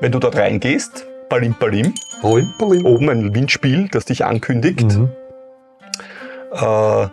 wenn 0.00 0.12
du 0.12 0.18
dort 0.18 0.36
reingehst, 0.36 1.06
Balim 1.28 1.54
Balim, 1.58 1.94
Palim, 2.20 2.52
palim. 2.58 2.84
oben 2.86 3.08
ein 3.10 3.34
Windspiel, 3.34 3.88
das 3.88 4.04
dich 4.04 4.24
ankündigt. 4.24 4.82
Mhm. 4.96 5.10
Äh, 6.54 7.08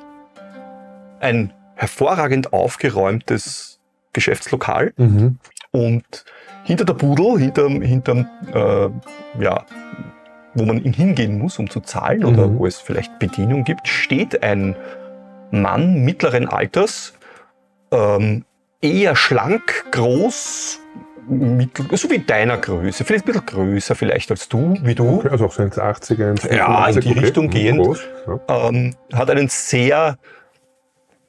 ein 1.20 1.54
hervorragend 1.76 2.54
aufgeräumtes 2.54 3.80
Geschäftslokal 4.14 4.94
Mhm. 4.98 5.38
und 5.72 6.26
hinter 6.64 6.86
der 6.86 6.94
Pudel, 6.94 7.40
hinterm, 7.40 7.82
hinterm 7.82 8.28
äh, 8.54 8.90
ja, 9.44 9.66
wo 10.54 10.66
man 10.66 10.80
hingehen 10.80 11.40
muss, 11.40 11.58
um 11.60 11.70
zu 11.70 11.80
zahlen 11.80 12.26
oder 12.26 12.48
Mhm. 12.48 12.60
wo 12.60 12.66
es 12.68 12.78
vielleicht 12.80 13.18
Bedienung 13.20 13.64
gibt, 13.64 13.88
steht 13.88 14.44
ein 14.44 14.76
Mann 15.52 16.04
mittleren 16.04 16.48
Alters, 16.48 17.14
ähm, 17.92 18.46
eher 18.82 19.16
schlank, 19.16 19.86
groß, 19.92 20.80
mittel, 21.28 21.86
so 21.98 22.10
wie 22.10 22.20
deiner 22.20 22.58
Größe, 22.58 23.04
vielleicht 23.06 23.26
ein 23.26 23.34
bisschen 23.34 23.46
größer 23.46 23.96
vielleicht 23.96 24.32
als 24.32 24.50
du, 24.50 24.78
wie 24.82 24.96
du. 24.96 25.18
Okay, 25.18 25.30
also 25.30 25.46
auch 25.46 25.52
so 25.54 25.64
1,80er, 25.64 26.34
1,85. 26.34 26.56
Ja, 26.56 26.88
in 26.88 27.00
die 27.02 27.12
Richtung 27.20 27.46
Mhm, 27.46 27.50
gehend. 27.52 27.80
Groß. 27.80 28.00
Ja. 28.28 28.68
ähm, 28.70 28.96
hat 29.14 29.30
einen 29.30 29.48
sehr 29.50 30.18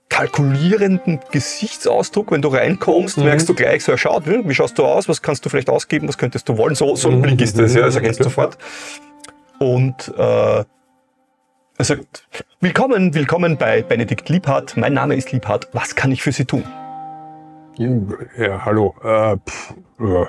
kalkulierenden 0.09 1.21
Gesichtsausdruck. 1.31 2.31
Wenn 2.33 2.43
du 2.43 2.49
reinkommst, 2.49 3.19
Mhm. 3.19 3.25
merkst 3.25 3.49
du 3.49 3.55
gleich 3.55 3.85
so, 3.85 3.93
er 3.93 3.99
schaut, 3.99 4.25
wie 4.27 4.55
schaust 4.55 4.79
du 4.79 4.85
aus, 4.85 5.09
was 5.09 5.23
kannst 5.23 5.45
du 5.45 5.49
vielleicht 5.49 5.71
ausgeben, 5.71 6.09
was 6.09 6.19
könntest 6.19 6.49
du 6.49 6.59
wollen. 6.59 6.75
So, 6.75 6.95
so 6.97 7.09
ein 7.09 7.19
Mhm. 7.19 7.23
Blick 7.23 7.41
ist 7.41 7.59
das, 7.59 7.75
ja, 7.75 7.83
das 7.83 7.95
erkennst 7.97 8.21
du 8.21 8.25
Okay. 8.25 8.31
sofort. 8.31 8.59
Und 9.59 10.13
äh, 10.19 10.65
Er 11.79 11.85
sagt, 11.87 12.29
willkommen, 12.61 13.15
willkommen 13.15 13.57
bei 13.57 13.83
Benedikt 13.83 14.29
Liebhardt. 14.29 14.77
Mein 14.77 14.93
Name 14.93 15.17
ist 15.17 15.33
Liebhardt. 15.33 15.69
Was 15.73 15.97
kann 15.97 16.13
ich 16.13 16.23
für 16.23 16.31
Sie 16.31 16.45
tun? 16.45 16.63
Ja, 17.77 18.65
hallo. 18.65 18.95
Äh, 19.03 19.37
pff, 19.49 19.75
ja, 19.99 20.27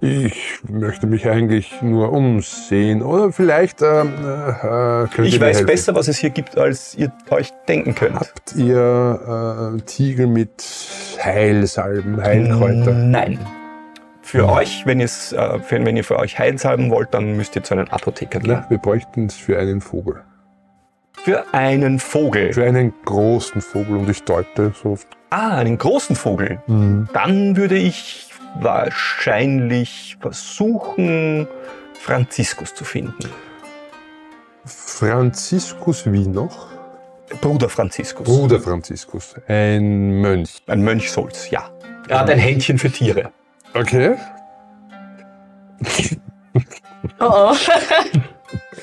ich 0.00 0.60
möchte 0.68 1.06
mich 1.06 1.28
eigentlich 1.28 1.82
nur 1.82 2.12
umsehen. 2.12 3.02
Oder 3.02 3.32
vielleicht 3.32 3.82
äh, 3.82 4.02
äh, 4.02 5.06
könnt 5.08 5.26
Ich 5.26 5.34
ihr 5.34 5.40
mir 5.40 5.46
weiß 5.46 5.56
helfen. 5.56 5.66
besser, 5.66 5.94
was 5.96 6.06
es 6.08 6.18
hier 6.18 6.30
gibt, 6.30 6.56
als 6.56 6.94
ihr 6.94 7.12
euch 7.30 7.52
denken 7.66 7.94
könnt. 7.94 8.14
Habt 8.14 8.54
ihr 8.56 9.74
äh, 9.76 9.80
Tiegel 9.82 10.28
mit 10.28 10.64
Heilsalben, 11.22 12.22
Heilkräuter? 12.22 12.92
Nein. 12.92 13.38
Für 14.22 14.48
euch, 14.48 14.84
wenn, 14.86 15.00
ihr's, 15.00 15.32
äh, 15.32 15.58
für, 15.60 15.84
wenn 15.84 15.96
ihr 15.96 16.04
für 16.04 16.18
euch 16.18 16.38
Heilsalben 16.38 16.90
wollt, 16.90 17.14
dann 17.14 17.36
müsst 17.36 17.56
ihr 17.56 17.64
zu 17.64 17.74
einem 17.74 17.88
Apotheker 17.88 18.38
gehen. 18.38 18.58
Na, 18.62 18.66
wir 18.70 18.78
bräuchten 18.78 19.26
es 19.26 19.34
für 19.34 19.58
einen 19.58 19.80
Vogel. 19.80 20.22
Für 21.24 21.44
einen 21.52 21.98
Vogel. 21.98 22.52
Für 22.52 22.64
einen 22.64 22.92
großen 23.04 23.60
Vogel 23.60 23.96
und 23.96 24.08
ich 24.08 24.22
deute 24.22 24.72
so. 24.80 24.96
Ah, 25.36 25.56
einen 25.58 25.78
großen 25.78 26.16
Vogel. 26.16 26.60
Dann 27.12 27.56
würde 27.56 27.76
ich 27.76 28.28
wahrscheinlich 28.60 30.16
versuchen, 30.20 31.46
Franziskus 31.94 32.74
zu 32.74 32.84
finden. 32.84 33.30
Franziskus 34.64 36.10
wie 36.10 36.26
noch? 36.26 36.68
Bruder 37.40 37.68
Franziskus. 37.68 38.24
Bruder 38.24 38.60
Franziskus, 38.60 39.34
ein 39.48 40.20
Mönch. 40.20 40.62
Ein 40.66 40.82
Mönch 40.82 41.10
soll's, 41.10 41.50
ja. 41.50 41.70
Er 42.08 42.20
hat 42.20 42.30
ein 42.30 42.38
Händchen 42.38 42.78
für 42.78 42.90
Tiere. 42.90 43.30
Okay. 43.74 44.16
Oh 47.20 47.50
oh. 47.50 47.56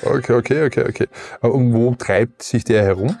Okay, 0.02 0.34
okay, 0.34 0.66
okay, 0.66 0.84
okay. 0.86 1.08
Und 1.40 1.72
wo 1.72 1.94
treibt 1.94 2.42
sich 2.42 2.62
der 2.64 2.82
herum? 2.82 3.16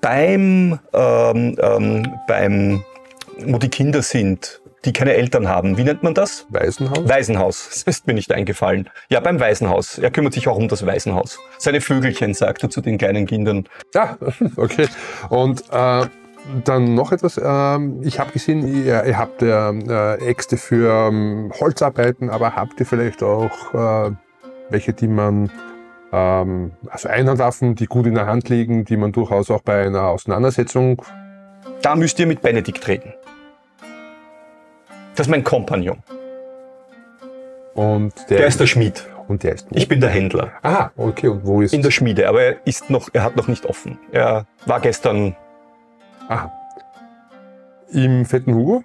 Beim, 0.00 0.78
ähm, 0.92 1.56
ähm, 1.60 2.14
beim, 2.26 2.84
wo 3.44 3.58
die 3.58 3.68
Kinder 3.68 4.02
sind, 4.02 4.60
die 4.84 4.92
keine 4.92 5.12
Eltern 5.14 5.48
haben, 5.48 5.76
wie 5.76 5.84
nennt 5.84 6.02
man 6.02 6.14
das? 6.14 6.46
Waisenhaus? 6.48 7.08
Waisenhaus. 7.08 7.68
Das 7.68 7.82
ist 7.82 8.06
mir 8.06 8.14
nicht 8.14 8.32
eingefallen. 8.32 8.88
Ja, 9.10 9.20
beim 9.20 9.38
Waisenhaus. 9.38 9.98
Er 9.98 10.10
kümmert 10.10 10.32
sich 10.32 10.48
auch 10.48 10.56
um 10.56 10.68
das 10.68 10.86
Waisenhaus. 10.86 11.38
Seine 11.58 11.80
Vögelchen, 11.80 12.32
sagt 12.32 12.62
er 12.62 12.70
zu 12.70 12.80
den 12.80 12.96
kleinen 12.96 13.26
Kindern. 13.26 13.64
Ja, 13.94 14.16
okay. 14.56 14.88
Und 15.28 15.64
äh, 15.70 16.06
dann 16.64 16.94
noch 16.94 17.12
etwas. 17.12 17.38
ähm, 17.42 18.00
ich 18.02 18.18
habe 18.18 18.32
gesehen, 18.32 18.84
ihr, 18.84 19.04
ihr 19.04 19.18
habt 19.18 19.42
ja 19.42 19.70
äh, 19.70 20.24
Äxte 20.24 20.56
für 20.56 21.08
ähm, 21.08 21.52
Holzarbeiten, 21.60 22.30
aber 22.30 22.56
habt 22.56 22.80
ihr 22.80 22.86
vielleicht 22.86 23.22
auch 23.22 23.74
äh, 23.74 24.12
welche, 24.70 24.92
die 24.92 25.08
man, 25.08 25.50
ähm, 26.12 26.72
also 26.88 27.08
Einhandwaffen, 27.08 27.74
die 27.74 27.86
gut 27.86 28.06
in 28.06 28.14
der 28.14 28.26
Hand 28.26 28.48
liegen, 28.48 28.84
die 28.84 28.96
man 28.96 29.12
durchaus 29.12 29.50
auch 29.50 29.62
bei 29.62 29.86
einer 29.86 30.04
Auseinandersetzung. 30.08 31.02
Da 31.82 31.94
müsst 31.94 32.18
ihr 32.18 32.26
mit 32.26 32.42
Benedikt 32.42 32.86
reden. 32.88 33.14
Das 35.14 35.26
ist 35.26 35.30
mein 35.30 35.44
Kompagnon. 35.44 35.98
Und 37.74 38.12
der, 38.28 38.38
Der 38.38 38.46
ist 38.46 38.60
der 38.60 38.66
Schmied. 38.66 39.06
und 39.28 39.42
der 39.42 39.54
ist. 39.54 39.66
Ich 39.70 39.86
bin 39.88 40.00
der 40.00 40.10
Händler. 40.10 40.52
Ah, 40.62 40.90
okay. 40.96 41.28
Und 41.28 41.44
wo 41.46 41.62
ist? 41.62 41.72
In 41.72 41.82
der 41.82 41.90
Schmiede, 41.90 42.28
aber 42.28 42.42
er 42.42 42.56
ist 42.66 42.90
noch, 42.90 43.08
er 43.12 43.22
hat 43.22 43.36
noch 43.36 43.48
nicht 43.48 43.64
offen. 43.66 43.98
Er 44.12 44.46
war 44.66 44.80
gestern 44.80 45.36
Aha. 46.28 46.52
Im 47.92 48.24
fetten 48.24 48.54
Hugo? 48.54 48.84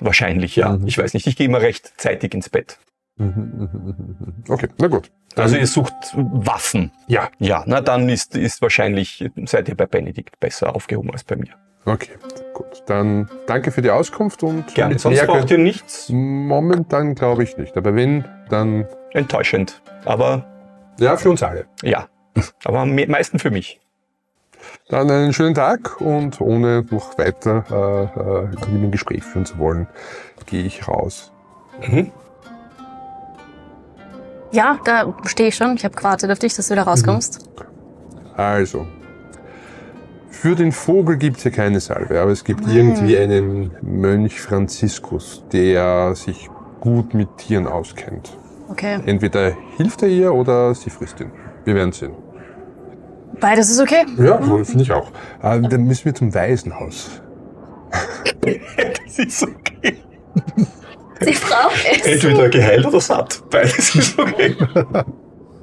wahrscheinlich, 0.00 0.56
ja. 0.56 0.70
Mhm. 0.76 0.86
Ich 0.88 0.98
weiß 0.98 1.14
nicht. 1.14 1.26
Ich 1.26 1.36
gehe 1.36 1.46
immer 1.46 1.60
recht 1.60 1.92
zeitig 1.96 2.34
ins 2.34 2.48
Bett. 2.48 2.78
Mhm, 3.20 4.44
Okay, 4.48 4.68
na 4.78 4.86
gut. 4.88 5.10
Dann- 5.34 5.44
Also 5.44 5.56
ihr 5.56 5.66
sucht 5.66 5.94
Waffen. 6.16 6.90
ja, 7.06 7.28
Ja, 7.38 7.62
na 7.66 7.80
dann 7.80 8.08
ist, 8.08 8.34
ist 8.36 8.62
wahrscheinlich, 8.62 9.30
seid 9.44 9.68
ihr 9.68 9.76
bei 9.76 9.86
Benedikt 9.86 10.40
besser 10.40 10.74
aufgehoben 10.74 11.10
als 11.12 11.22
bei 11.24 11.36
mir. 11.36 11.52
okay, 11.84 12.10
gut. 12.54 12.82
Dann 12.86 13.28
danke 13.46 13.70
für 13.70 13.82
die 13.82 13.90
Auskunft 13.90 14.42
und 14.42 14.74
Gerne. 14.74 14.98
Sonst 14.98 15.24
braucht 15.26 15.50
ihr 15.50 15.58
nichts. 15.58 16.08
Momentan 16.10 17.14
glaube 17.14 17.42
ich 17.44 17.56
nicht. 17.56 17.76
Aber 17.76 17.94
wenn, 17.94 18.24
dann 18.48 18.86
Enttäuschend. 19.12 19.80
Aber 20.04 20.46
ja, 20.98 21.16
für 21.16 21.30
uns 21.30 21.42
alle. 21.42 21.66
ja. 21.82 22.08
Aber 22.64 22.80
am 22.80 22.92
me- 22.94 23.06
meisten 23.06 23.38
für 23.38 23.50
mich. 23.50 23.80
Dann 24.88 25.10
einen 25.10 25.32
schönen 25.32 25.54
Tag 25.54 26.00
und 26.00 26.40
ohne 26.40 26.84
noch 26.90 27.16
weiter 27.18 27.64
äh, 27.70 28.44
äh, 28.44 28.70
mit 28.70 28.82
ein 28.84 28.90
Gespräch 28.90 29.22
führen 29.24 29.46
zu 29.46 29.58
wollen, 29.58 29.86
gehe 30.46 30.64
ich 30.64 30.86
raus. 30.88 31.32
Ja, 34.52 34.78
da 34.84 35.14
stehe 35.26 35.48
ich 35.48 35.54
schon. 35.54 35.76
Ich 35.76 35.84
habe 35.84 35.94
gewartet 35.94 36.30
auf 36.30 36.38
dich, 36.38 36.54
dass 36.54 36.68
du 36.68 36.74
wieder 36.74 36.82
rauskommst. 36.82 37.48
Also, 38.36 38.86
für 40.30 40.54
den 40.54 40.72
Vogel 40.72 41.18
gibt 41.18 41.38
es 41.38 41.44
ja 41.44 41.50
keine 41.50 41.80
Salbe, 41.80 42.20
aber 42.20 42.30
es 42.30 42.44
gibt 42.44 42.66
irgendwie 42.66 43.18
einen 43.18 43.72
Mönch 43.82 44.40
Franziskus, 44.40 45.44
der 45.52 46.14
sich 46.14 46.48
gut 46.80 47.14
mit 47.14 47.36
Tieren 47.36 47.66
auskennt. 47.66 48.36
Okay. 48.68 49.00
Entweder 49.04 49.52
hilft 49.76 50.02
er 50.02 50.08
ihr 50.08 50.32
oder 50.32 50.74
sie 50.74 50.90
frisst 50.90 51.20
ihn. 51.20 51.30
Wir 51.64 51.74
werden 51.74 51.92
sehen. 51.92 52.14
Beides 53.38 53.70
ist 53.70 53.80
okay. 53.80 54.06
Ja, 54.18 54.40
finde 54.40 54.82
ich 54.82 54.92
auch. 54.92 55.10
Äh, 55.42 55.60
dann 55.60 55.84
müssen 55.84 56.06
wir 56.06 56.14
zum 56.14 56.34
Waisenhaus. 56.34 57.20
Das 58.40 59.18
ist 59.18 59.42
okay. 59.42 59.96
Die 61.26 61.34
Frau 61.34 61.68
ist. 61.92 62.06
Entweder 62.06 62.48
geheilt 62.48 62.86
oder 62.86 63.00
satt. 63.00 63.42
Beides 63.50 63.94
ist 63.94 64.18
okay. 64.18 64.56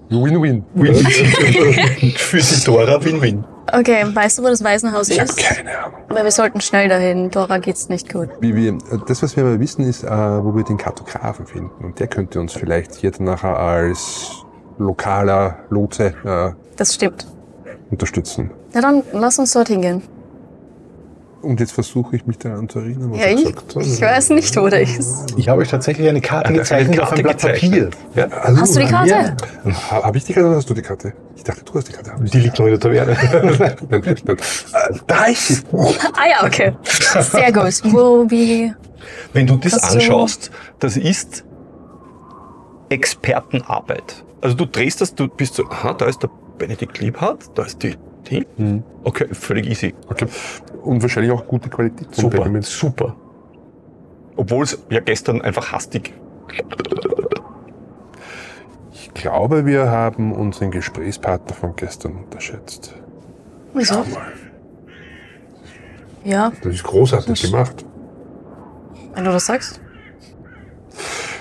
Win-win. 0.10 0.64
Für 2.16 2.38
die 2.38 2.64
Dora 2.66 3.04
Win-Win. 3.04 3.44
Okay, 3.74 4.06
weißt 4.14 4.38
du, 4.40 4.44
wo 4.44 4.48
das 4.48 4.64
Waisenhaus 4.64 5.10
Ich 5.10 5.20
habe 5.20 5.30
ist? 5.30 5.38
keine 5.38 5.78
Ahnung. 5.78 6.00
Weil 6.08 6.24
wir 6.24 6.32
sollten 6.32 6.62
schnell 6.62 6.88
dahin. 6.88 7.30
Dora 7.30 7.58
geht's 7.58 7.90
nicht 7.90 8.12
gut. 8.12 8.30
Wie 8.40 8.56
wir, 8.56 8.78
das, 9.08 9.22
was 9.22 9.36
wir 9.36 9.44
aber 9.44 9.60
wissen, 9.60 9.84
ist, 9.86 10.04
äh, 10.06 10.08
wo 10.10 10.56
wir 10.56 10.64
den 10.64 10.78
Kartografen 10.78 11.46
finden. 11.46 11.84
Und 11.84 12.00
der 12.00 12.08
könnte 12.08 12.40
uns 12.40 12.54
vielleicht 12.54 12.96
hier 12.96 13.12
nachher 13.20 13.58
als 13.58 14.32
lokaler 14.78 15.58
Lotse 15.70 16.14
äh, 16.24 16.52
Das 16.78 16.94
stimmt. 16.94 17.28
unterstützen. 17.92 18.52
Na 18.74 18.80
dann, 18.82 19.04
lass 19.12 19.38
uns 19.40 19.52
dorthin 19.52 19.82
gehen. 19.82 20.02
Und 21.48 21.60
jetzt 21.62 21.72
versuche 21.72 22.16
ich 22.18 22.28
mich 22.28 22.38
daran 22.38 22.68
zu 22.68 22.80
erinnern, 22.80 23.12
was 23.12 23.20
Ja, 23.20 23.26
er 23.26 23.32
ich, 23.34 23.46
gesagt 23.46 23.76
hat. 23.76 23.86
ich 23.86 24.02
weiß 24.02 24.30
nicht, 24.32 24.56
wo 24.58 24.68
der 24.68 24.82
ist. 24.82 25.34
Ich 25.38 25.48
habe 25.48 25.62
euch 25.62 25.70
tatsächlich 25.70 26.10
eine 26.10 26.20
Karte 26.20 26.50
Eine 26.50 26.58
gezeichnet 26.58 27.00
auf 27.00 27.10
Karte 27.10 27.22
ein 27.22 27.24
Blatt 27.24 27.42
Papier. 27.42 27.90
Ja. 28.16 28.26
Also, 28.28 28.62
Hast 28.62 28.76
du 28.76 28.80
die 28.82 28.86
Karte? 28.88 29.10
Ja. 29.10 29.36
Ha- 29.92 30.04
Habe 30.04 30.18
ich 30.18 30.26
die 30.26 30.34
Karte 30.34 30.48
oder 30.50 30.58
hast 30.58 30.70
du 30.70 30.74
die 30.74 30.82
Karte? 30.82 31.14
Ich 31.38 31.44
dachte, 31.44 31.64
du 31.64 31.74
hast 31.74 31.88
die 31.88 31.94
Karte. 31.94 32.12
Die 32.22 32.38
liegt 32.40 32.60
noch 32.60 32.66
in 32.66 32.72
der 32.72 32.80
Taverne. 32.82 33.18
nein, 33.60 33.76
nein, 33.90 34.16
nein. 34.26 34.38
Da 35.08 35.26
ist 35.26 35.48
sie. 35.48 35.58
Ah 35.72 36.28
ja, 36.30 36.46
okay. 36.46 36.74
Sehr 36.84 37.52
gut. 37.54 37.82
Wo, 37.94 38.26
wie... 38.30 38.74
Wenn 39.32 39.48
du 39.48 39.56
das 39.58 39.74
Hast 39.74 39.94
du- 39.94 40.00
anschaust, 40.00 40.52
das 40.80 40.98
ist 40.98 41.46
Expertenarbeit. 42.90 44.24
Also 44.42 44.56
du 44.56 44.66
drehst 44.66 45.02
das, 45.02 45.16
du 45.16 45.28
bist 45.28 45.56
so, 45.56 45.66
aha, 45.70 45.94
da 45.94 46.06
ist 46.06 46.22
der 46.24 46.30
Benedikt 46.58 47.00
Liebhardt, 47.00 47.46
da 47.56 47.64
ist 47.64 47.82
die, 47.84 47.96
die. 48.30 48.46
Hm. 48.58 48.84
Okay, 49.04 49.28
völlig 49.32 49.68
easy. 49.68 49.94
Okay. 50.10 50.26
Und 50.88 51.02
wahrscheinlich 51.02 51.34
auch 51.34 51.46
gute 51.46 51.70
Qualität. 51.70 52.08
vom 52.16 52.22
Super, 52.24 52.38
Pergament. 52.38 52.66
super. 52.66 53.16
Obwohl 54.38 54.64
es 54.64 54.78
ja 54.90 55.02
gestern 55.02 55.42
einfach 55.42 55.72
hastig. 55.74 56.14
Ich 58.94 59.14
glaube, 59.14 59.66
wir 59.66 59.90
haben 59.92 60.32
unseren 60.32 60.72
Gesprächspartner 60.72 61.54
von 61.56 61.76
gestern 61.76 62.14
unterschätzt. 62.16 62.94
Wieso? 63.74 64.06
Ja, 66.24 66.52
Das 66.64 66.74
ist 66.74 66.84
großartig 66.84 67.42
Das- 67.42 67.52
gemacht. 67.52 67.86
wenn 69.14 69.26
du 69.26 69.32
das 69.32 69.46
sagst. 69.46 69.82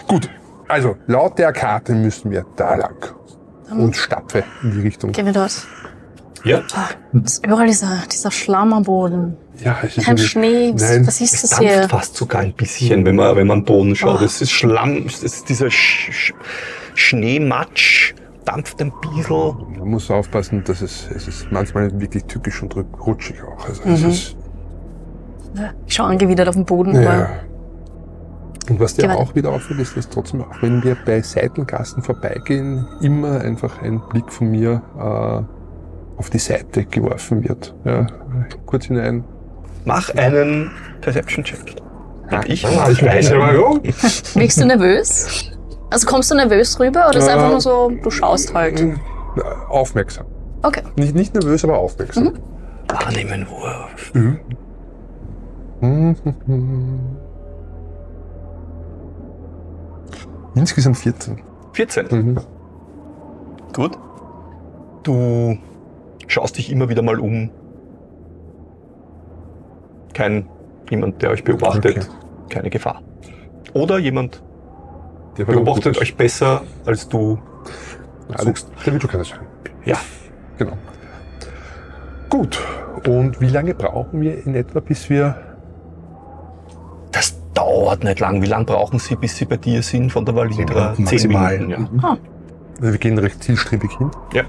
Gut, 0.08 0.28
also 0.68 0.96
laut 1.06 1.38
der 1.38 1.52
Karte 1.52 1.94
müssen 1.94 2.30
wir 2.30 2.44
da 2.56 2.74
lang. 2.74 2.96
Und 3.70 3.94
stapfe 3.96 4.42
in 4.62 4.70
die 4.72 4.80
Richtung. 4.80 5.12
Gehen 5.12 5.26
wir 5.26 5.32
dort. 5.32 5.66
Ja. 6.46 6.62
Ah, 6.74 6.88
es 7.24 7.32
ist 7.34 7.46
überall 7.46 7.66
dieser, 7.66 8.02
dieser 8.10 8.30
Schlamm 8.30 8.72
am 8.72 8.84
Boden. 8.84 9.36
Ja, 9.64 9.76
es 9.82 9.96
ist 9.96 10.04
Kein 10.06 10.16
Schnee. 10.18 10.72
Was, 10.74 10.82
Nein, 10.82 11.06
was 11.06 11.20
ist 11.20 11.42
das 11.42 11.50
dampft 11.50 11.64
hier? 11.68 11.88
fast 11.88 12.14
sogar 12.16 12.42
ein 12.42 12.52
bisschen, 12.52 13.04
wenn 13.04 13.16
man, 13.16 13.34
wenn 13.36 13.46
man 13.46 13.58
am 13.58 13.64
Boden 13.64 13.96
schaut. 13.96 14.20
Oh. 14.20 14.24
Es 14.24 14.40
ist 14.40 14.52
Schlamm, 14.52 15.04
es 15.06 15.22
ist 15.24 15.48
dieser 15.48 15.70
Sch 15.70 16.10
Sch 16.12 16.34
Schneematsch, 16.94 18.14
dampft 18.44 18.80
ein 18.80 18.92
bisschen. 19.00 19.56
Man 19.78 19.88
muss 19.88 20.10
aufpassen, 20.10 20.62
dass 20.64 20.82
es, 20.82 21.08
es 21.14 21.26
ist 21.28 21.48
manchmal 21.50 21.90
wirklich 22.00 22.24
tückisch 22.24 22.62
und 22.62 22.74
rutschig 22.76 23.36
auch. 23.42 23.66
Also 23.68 23.82
es 23.84 24.02
Mhm. 24.02 24.08
ist, 24.10 24.36
Ich 25.86 25.94
schaue 25.94 26.06
angewidert 26.08 26.48
auf 26.48 26.54
den 26.54 26.64
Boden. 26.64 26.94
ja. 27.00 27.28
Und 28.68 28.80
was 28.80 28.94
dir 28.94 29.14
auch 29.14 29.34
wieder 29.36 29.50
auffällt, 29.50 29.78
ist, 29.80 29.96
dass 29.96 30.08
trotzdem, 30.08 30.42
auch 30.42 30.60
wenn 30.60 30.82
wir 30.82 30.96
bei 31.06 31.22
Seitengassen 31.22 32.02
vorbeigehen, 32.02 32.84
immer 33.00 33.40
einfach 33.40 33.80
ein 33.80 34.00
Blick 34.10 34.30
von 34.32 34.50
mir 34.50 34.82
äh, 34.98 35.55
auf 36.16 36.30
die 36.30 36.38
Seite 36.38 36.84
geworfen 36.84 37.46
wird. 37.48 37.74
Ja, 37.84 38.06
kurz 38.64 38.86
hinein. 38.86 39.24
Mach 39.84 40.10
einen 40.14 40.70
Perception-Check. 41.00 41.76
Ich 42.46 42.66
Ah, 42.66 42.88
ich 42.90 43.04
weiß 43.04 43.30
ja 43.30 43.38
warum. 43.38 43.80
Wirkst 44.34 44.60
du 44.60 44.66
nervös? 44.66 45.52
Also 45.90 46.06
kommst 46.08 46.30
du 46.30 46.34
nervös 46.34 46.78
rüber 46.80 47.08
oder 47.08 47.18
ist 47.18 47.28
Ja. 47.28 47.34
einfach 47.34 47.50
nur 47.50 47.60
so, 47.60 47.90
du 48.02 48.10
schaust 48.10 48.52
halt? 48.52 48.80
Äh, 48.80 48.94
Aufmerksam. 49.68 50.26
Okay. 50.62 50.82
Nicht, 50.96 51.14
nicht 51.14 51.34
nervös, 51.34 51.62
aber 51.64 51.78
aufmerksam. 51.78 52.32
Wahrnehmen 52.88 53.46
Wurf. 53.48 54.12
Mhm. 54.14 54.40
Insgesamt 60.54 60.96
14. 60.96 61.38
14. 61.72 62.06
Mhm. 62.10 62.38
Gut. 63.74 63.98
Du 65.02 65.56
schaust 66.26 66.58
dich 66.58 66.70
immer 66.70 66.88
wieder 66.88 67.02
mal 67.02 67.18
um. 67.20 67.50
Kein 70.14 70.48
jemand, 70.90 71.22
der 71.22 71.30
euch 71.30 71.44
beobachtet. 71.44 71.96
Okay. 71.96 72.06
Keine 72.48 72.70
Gefahr. 72.70 73.02
Oder 73.74 73.98
jemand 73.98 74.42
Der 75.36 75.44
beobachtet 75.44 75.98
euch 75.98 76.16
besser, 76.16 76.62
als 76.86 77.08
du 77.08 77.38
Ja, 78.30 78.38
suchst. 78.38 78.70
Der 78.84 78.92
wird 78.92 79.02
schon 79.02 79.10
keiner 79.10 79.24
sein. 79.24 79.40
Ja. 79.84 79.96
Genau. 80.58 80.72
Gut. 82.30 82.62
Und 83.06 83.40
wie 83.40 83.48
lange 83.48 83.74
brauchen 83.74 84.20
wir 84.20 84.44
in 84.46 84.54
etwa, 84.54 84.80
bis 84.80 85.10
wir. 85.10 85.36
Das 87.12 87.38
dauert 87.54 88.02
nicht 88.04 88.20
lang. 88.20 88.42
Wie 88.42 88.46
lange 88.46 88.64
brauchen 88.64 88.98
sie, 88.98 89.16
bis 89.16 89.36
sie 89.36 89.44
bei 89.44 89.56
dir 89.58 89.82
sind 89.82 90.10
von 90.10 90.24
der 90.24 90.34
Valindra? 90.34 90.92
Minuten 90.92 91.02
maximal. 91.04 91.58
Minuten, 91.58 91.98
ja. 92.02 92.18
Also 92.80 92.92
wir 92.92 92.98
gehen 92.98 93.18
recht 93.18 93.42
zielstrebig 93.42 93.90
hin. 93.96 94.10
Ja. 94.32 94.44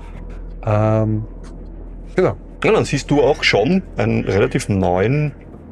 Ähm, 1.04 1.26
genau. 2.18 2.36
Ja, 2.64 2.72
dann 2.74 2.84
siehst 2.86 3.10
du 3.12 3.22
auch 3.22 3.44
schon 3.44 3.84
einen 3.96 4.26
relativ 4.26 4.68
neuen 4.68 5.32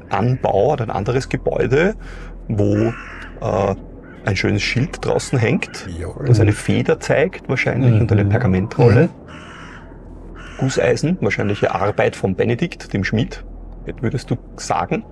Anbau, 0.10 0.72
oder 0.74 0.84
ein 0.86 0.92
anderes 0.92 1.28
Gebäude, 1.30 1.96
wo 2.48 2.94
äh, 3.42 3.76
ein 4.26 4.36
schönes 4.36 4.62
Schild 4.62 5.04
draußen 5.06 5.38
hängt, 5.38 5.88
Jawohl. 6.00 6.26
das 6.28 6.40
eine 6.40 6.52
Feder 6.54 7.00
zeigt 7.00 7.50
wahrscheinlich 7.50 8.00
und 8.00 8.12
eine 8.12 8.24
Mhm. 8.24 8.30
Pergamentrolle. 8.30 9.10
Gusseisen, 10.58 11.18
wahrscheinliche 11.22 11.76
Arbeit 11.76 12.16
von 12.16 12.36
Benedikt, 12.36 12.94
dem 12.94 13.04
Schmied, 13.04 13.44
würdest 14.02 14.32
du 14.32 14.38
sagen. 14.56 15.04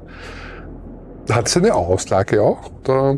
Hat 1.29 1.47
es 1.47 1.57
eine 1.57 1.73
Auslage 1.75 2.41
auch? 2.41 2.71
Oder? 2.83 3.17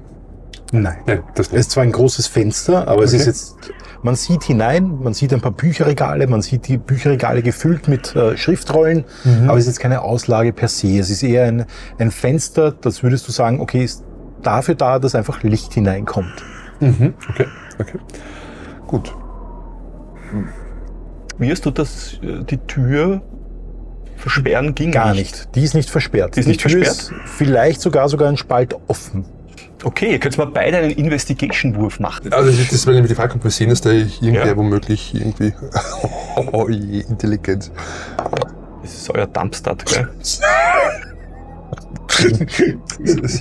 Nein. 0.72 0.98
Nein, 1.06 1.24
das 1.36 1.48
Es 1.48 1.54
ist 1.54 1.72
zwar 1.72 1.84
ein 1.84 1.92
großes 1.92 2.28
Fenster, 2.28 2.88
aber 2.88 3.04
es 3.04 3.12
Okay. 3.14 3.18
ist 3.22 3.26
jetzt, 3.28 3.56
man 4.06 4.16
sieht 4.16 4.44
hinein, 4.44 5.00
man 5.02 5.16
sieht 5.16 5.34
ein 5.34 5.42
paar 5.42 5.52
Bücherregale, 5.52 6.28
man 6.28 6.42
sieht 6.44 6.68
die 6.68 6.78
Bücherregale 6.78 7.42
gefüllt 7.42 7.88
mit 7.88 8.16
äh, 8.16 8.38
Schriftrollen, 8.38 9.04
Mhm. 9.24 9.50
aber 9.50 9.58
es 9.58 9.64
ist 9.66 9.74
jetzt 9.74 9.80
keine 9.80 10.02
Auslage 10.02 10.54
per 10.54 10.68
se. 10.68 11.00
Es 11.00 11.10
ist 11.10 11.24
eher 11.24 11.46
ein, 11.46 11.66
ein 11.98 12.12
Fenster, 12.12 12.72
das 12.72 13.02
würdest 13.02 13.28
du 13.28 13.32
sagen, 13.32 13.60
okay, 13.60 13.84
ist 13.84 14.04
dafür 14.44 14.76
da, 14.76 15.00
dass 15.00 15.16
einfach 15.16 15.42
Licht 15.42 15.74
hineinkommt. 15.74 16.36
Mhm. 16.80 17.16
Okay, 17.32 17.48
okay. 17.80 17.98
Gut. 18.86 19.12
Wie 21.40 21.52
hast 21.52 21.66
du 21.66 21.72
das, 21.72 22.20
äh, 22.22 22.44
die 22.44 22.58
Tür 22.58 23.22
versperren 24.18 24.76
ging 24.76 24.92
Gar 24.92 25.14
nicht. 25.14 25.50
Die 25.56 25.64
ist 25.64 25.74
nicht 25.74 25.90
versperrt. 25.90 26.36
Die 26.36 26.42
ist 26.42 26.48
nicht 26.48 26.62
Tür 26.62 26.84
versperrt? 26.84 27.12
vielleicht 27.26 27.82
sogar 27.82 28.08
sogar 28.08 28.30
ein 28.30 28.38
Spalt 28.38 28.76
offen. 28.88 29.26
Okay, 29.86 30.12
ihr 30.14 30.20
könnt 30.20 30.36
mal 30.40 30.48
beide 30.48 30.78
einen 30.78 30.90
Investigation-Wurf 30.92 32.00
machen. 32.00 32.34
Also 32.34 32.50
das, 32.52 32.70
das 32.70 32.86
wäre 32.88 32.96
nämlich 32.96 33.12
die 33.12 33.16
Frage, 33.16 33.36
ob 33.36 33.44
wir 33.44 33.52
sehen, 33.52 33.70
dass 33.70 33.82
da 33.82 33.92
irgendwer 33.92 34.48
Ja. 34.48 34.58
womöglich 34.58 35.14
irgendwie. 35.14 35.54
Oh 36.52 36.68
je, 36.68 37.00
Intelligenz. 37.08 37.72
Das 38.82 38.94
ist 38.94 39.10
euer 39.10 39.26
Dumpstart, 39.26 39.86
gell? 39.86 40.10
Sie 40.20 40.42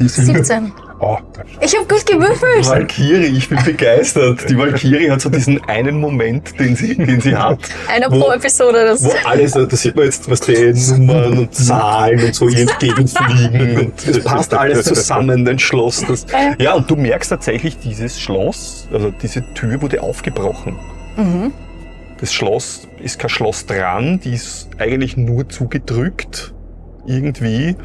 sind. 0.08 0.46
17. 0.46 0.72
Oh, 1.06 1.18
Ich 1.60 1.76
habe 1.76 1.86
gut 1.86 2.06
gewürfelt. 2.06 2.66
Valkyrie, 2.66 3.36
ich 3.36 3.50
bin 3.50 3.62
begeistert. 3.62 4.48
Die 4.48 4.56
Valkyrie 4.56 5.10
hat 5.10 5.20
so 5.20 5.28
diesen 5.28 5.62
einen 5.64 6.00
Moment, 6.00 6.58
den 6.58 6.74
sie, 6.76 6.94
den 6.94 7.20
sie 7.20 7.36
hat, 7.36 7.58
Einer 7.88 8.08
pro 8.08 8.32
Episode. 8.32 8.86
Das 8.86 9.04
wo 9.04 9.12
alles, 9.24 9.52
da 9.52 9.68
sieht 9.68 9.94
man 9.96 10.06
jetzt, 10.06 10.30
was 10.30 10.40
die 10.40 10.72
Nummern 10.96 11.38
und 11.40 11.54
Zahlen 11.54 12.24
und 12.24 12.34
so 12.34 12.48
ihr 12.48 12.60
entgegenfliegen 12.60 13.78
und 13.86 14.08
es 14.08 14.24
passt 14.24 14.54
alles 14.54 14.86
zusammen, 14.86 15.46
ein 15.46 15.58
Schloss. 15.58 16.04
Das, 16.08 16.24
ja, 16.58 16.72
und 16.72 16.90
du 16.90 16.96
merkst 16.96 17.28
tatsächlich, 17.28 17.76
dieses 17.78 18.18
Schloss, 18.18 18.88
also 18.90 19.10
diese 19.10 19.44
Tür 19.52 19.82
wurde 19.82 20.02
aufgebrochen. 20.02 20.76
mhm. 21.16 21.52
Das 22.18 22.32
Schloss 22.32 22.88
ist 23.02 23.18
kein 23.18 23.28
Schloss 23.28 23.66
dran, 23.66 24.20
die 24.24 24.32
ist 24.32 24.68
eigentlich 24.78 25.18
nur 25.18 25.46
zugedrückt, 25.50 26.54
irgendwie, 27.06 27.76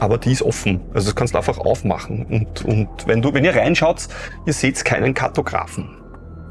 aber 0.00 0.18
die 0.18 0.32
ist 0.32 0.42
offen. 0.42 0.80
Also 0.94 1.06
das 1.06 1.14
kannst 1.14 1.34
du 1.34 1.38
einfach 1.38 1.58
aufmachen. 1.58 2.26
Und, 2.26 2.64
und 2.64 2.88
wenn 3.06 3.22
du, 3.22 3.32
wenn 3.34 3.44
ihr 3.44 3.54
reinschaut, 3.54 4.08
ihr 4.46 4.52
seht 4.52 4.84
keinen 4.84 5.14
Kartografen, 5.14 5.88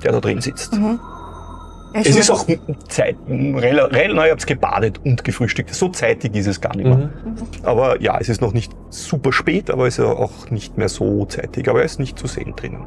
der 0.04 0.12
da 0.12 0.20
drin 0.20 0.42
sitzt. 0.42 0.74
Mhm. 0.74 1.00
Ich 1.94 2.10
Es 2.10 2.18
ist 2.18 2.30
auch 2.30 2.46
Zeit, 2.90 3.16
relativ, 3.30 3.98
ihr 4.26 4.32
habt 4.32 4.46
gebadet 4.48 5.00
und 5.06 5.24
gefrühstückt. 5.24 5.74
So 5.74 5.88
zeitig 5.88 6.36
ist 6.36 6.48
es 6.48 6.60
gar 6.60 6.76
nicht 6.76 6.86
mehr. 6.86 6.98
Mhm. 6.98 7.12
Aber 7.64 8.02
ja, 8.02 8.18
es 8.20 8.28
ist 8.28 8.42
noch 8.42 8.52
nicht 8.52 8.74
super 8.90 9.32
spät, 9.32 9.70
aber 9.72 9.88
es 9.88 9.98
ist 9.98 10.04
auch 10.06 10.50
nicht 10.50 10.78
mehr 10.78 10.90
so 10.90 11.26
zeitig. 11.26 11.70
Aber 11.70 11.80
er 11.80 11.86
ist 11.86 12.00
nicht 12.00 12.20
zu 12.20 12.28
sehen 12.28 12.54
drinnen. 12.58 12.86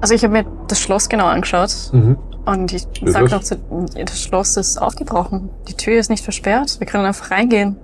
Also 0.00 0.14
ich 0.14 0.24
habe 0.24 0.32
mir 0.32 0.44
das 0.66 0.80
Schloss 0.80 1.08
genau 1.08 1.26
angeschaut 1.26 1.72
Mhm. 1.92 2.18
und 2.44 2.72
ich 2.72 2.88
sage 3.04 3.30
noch 3.30 3.42
zu, 3.44 3.56
das 3.94 4.20
Schloss 4.20 4.56
ist 4.56 4.78
aufgebrochen. 4.82 5.50
Die 5.68 5.74
Tür 5.74 6.00
ist 6.00 6.10
nicht 6.10 6.24
versperrt. 6.24 6.80
Wir 6.80 6.86
können 6.88 7.04
einfach 7.04 7.30
reingehen. 7.30 7.76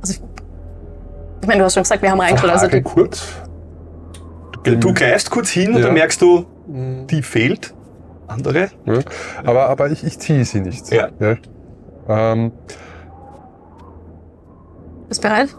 Also 0.00 0.14
ich, 0.14 0.20
ich 1.46 1.48
meine, 1.48 1.60
du 1.60 1.64
hast 1.66 1.74
schon 1.74 1.84
gesagt, 1.84 2.02
wir 2.02 2.10
haben 2.10 2.20
reingeschaut. 2.20 2.50
Also 2.50 2.66
du, 2.66 2.82
kurz. 2.82 3.22
Du 4.64 4.92
greifst 4.92 5.30
kurz 5.30 5.50
hin 5.50 5.70
und 5.70 5.76
Ja. 5.78 5.84
dann 5.86 5.94
merkst 5.94 6.20
du, 6.20 6.44
Mhm. 6.66 7.06
die 7.06 7.22
fehlt. 7.22 7.72
Andere. 8.26 8.70
Ja. 8.84 8.98
Aber, 9.44 9.68
aber 9.68 9.88
ich, 9.92 10.02
ich 10.02 10.18
ziehe 10.18 10.44
sie 10.44 10.60
nicht. 10.60 10.90
Ja. 10.92 11.08
Ähm, 12.08 12.50
bist 15.08 15.22
bereit? 15.22 15.54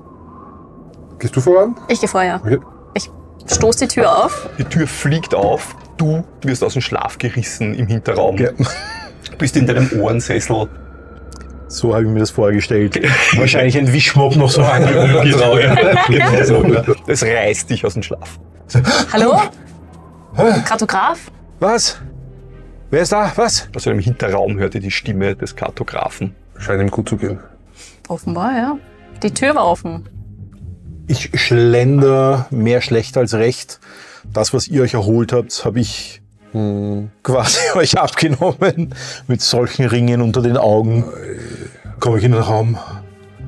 gehst 1.19 1.34
du 1.38 1.39
voran? 1.39 1.76
Ich 1.88 2.02
gehe 2.02 2.10
vorher. 2.10 2.41
Okay. 2.43 2.60
Ich 2.93 3.10
stoß 3.45 3.78
die 3.78 3.88
Tür 3.88 4.26
auf. 4.26 4.50
Die 4.58 4.65
Tür 4.65 4.86
fliegt 4.88 5.34
auf. 5.34 5.73
Du 5.95 6.26
wirst 6.41 6.62
aus 6.65 6.73
dem 6.73 6.82
Schlaf 6.82 7.17
gerissen 7.17 7.73
im 7.76 7.88
Hinterraum. 7.88 8.38
Ja. 8.38 8.50
Bist 9.38 9.56
in 9.56 9.65
deinem 9.65 9.89
Ohrensessel. 10.02 10.67
So 11.69 11.93
habe 11.93 12.03
ich 12.06 12.10
mir 12.10 12.19
das 12.19 12.32
vorgestellt. 12.32 12.99
Wahrscheinlich 13.36 13.77
ein 13.77 13.91
Wischmopp 13.91 14.36
noch 14.36 14.49
so 14.49 14.62
rein. 14.62 14.84
genau, 15.23 15.58
ja. 15.58 15.75
genau 16.08 16.43
so. 16.43 16.63
Ja. 16.65 16.84
Es 17.08 17.23
reißt 17.23 17.69
dich 17.69 17.86
aus 17.86 17.93
dem 17.93 18.03
Schlaf. 18.03 18.39
Hallo? 19.12 19.39
Kartograf? 20.65 21.19
Was? 21.60 21.99
Wer 22.89 23.01
ist 23.01 23.12
da? 23.12 23.32
Was? 23.36 23.67
Also 23.75 23.91
im 23.91 23.99
Hinterraum 23.99 24.58
hört 24.60 24.75
ihr 24.75 24.82
die 24.82 24.91
Stimme 24.91 25.36
des 25.36 25.56
Kartografen. 25.56 26.36
Scheint 26.58 26.82
ihm 26.82 26.89
gut 26.91 27.10
zu 27.10 27.17
gehen. 27.17 27.39
Offenbar, 28.08 28.51
ja. 28.56 28.77
Die 29.23 29.32
Tür 29.34 29.56
war 29.56 29.65
offen. 29.67 30.08
Ich 31.08 31.32
schlender 31.34 32.47
mehr 32.49 32.82
schlecht 32.82 33.17
als 33.17 33.34
recht. 33.34 33.80
Das, 34.32 34.53
was 34.53 34.67
ihr 34.67 34.84
euch 34.84 34.93
erholt 34.93 35.34
habt, 35.34 35.65
habe 35.65 35.80
ich 35.80 36.21
Hm. 36.53 37.10
quasi 37.23 37.60
euch 37.75 37.97
abgenommen. 37.97 38.93
Mit 39.27 39.41
solchen 39.41 39.86
Ringen 39.86 40.21
unter 40.21 40.41
den 40.41 40.56
Augen. 40.58 41.03
Komme 42.00 42.18
ich 42.20 42.24
in 42.24 42.32
den 42.32 42.42
Raum. 42.42 42.78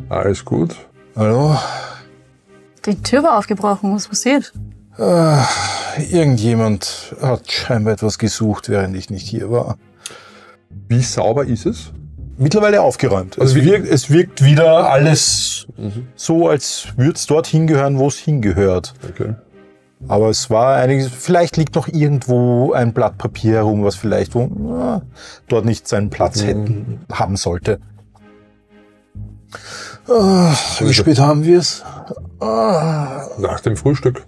Alles 0.09 0.43
gut. 0.43 0.75
Hallo? 1.15 1.55
Die 2.85 2.95
Tür 3.01 3.23
war 3.23 3.37
aufgebrochen. 3.37 3.93
Was 3.93 4.07
passiert? 4.07 4.53
Ah, 4.97 5.45
irgendjemand 6.11 7.15
hat 7.21 7.51
scheinbar 7.51 7.93
etwas 7.93 8.17
gesucht, 8.17 8.69
während 8.69 8.95
ich 8.95 9.09
nicht 9.09 9.27
hier 9.27 9.51
war. 9.51 9.77
Wie 10.87 11.01
sauber 11.01 11.45
ist 11.45 11.65
es? 11.65 11.91
Mittlerweile 12.37 12.81
aufgeräumt. 12.81 13.37
Also 13.39 13.57
es, 13.57 13.65
wirkt, 13.65 13.87
es 13.87 14.09
wirkt 14.09 14.43
wieder 14.43 14.89
alles 14.89 15.67
so, 16.15 16.47
als 16.47 16.87
würde 16.95 17.13
es 17.15 17.27
dort 17.27 17.47
hingehören, 17.47 17.97
wo 17.97 18.07
es 18.07 18.17
hingehört. 18.17 18.93
Okay. 19.09 19.35
Aber 20.07 20.29
es 20.29 20.49
war 20.49 20.75
einiges, 20.77 21.09
vielleicht 21.11 21.57
liegt 21.57 21.75
noch 21.75 21.89
irgendwo 21.89 22.71
ein 22.71 22.93
Blatt 22.93 23.17
Papier 23.17 23.55
herum, 23.55 23.83
was 23.83 23.95
vielleicht 23.95 24.33
wo, 24.35 24.49
ah, 24.73 25.01
dort 25.49 25.65
nicht 25.65 25.87
seinen 25.89 26.09
Platz 26.09 26.41
Mhm. 26.41 26.47
hätten, 26.47 26.99
haben 27.11 27.35
sollte. 27.35 27.79
Ah, 30.07 30.55
wie 30.79 30.93
spät 30.93 31.19
haben 31.19 31.43
wir 31.43 31.59
es? 31.59 31.83
Ah, 32.39 33.27
Nach 33.37 33.59
dem 33.59 33.75
Frühstück. 33.75 34.25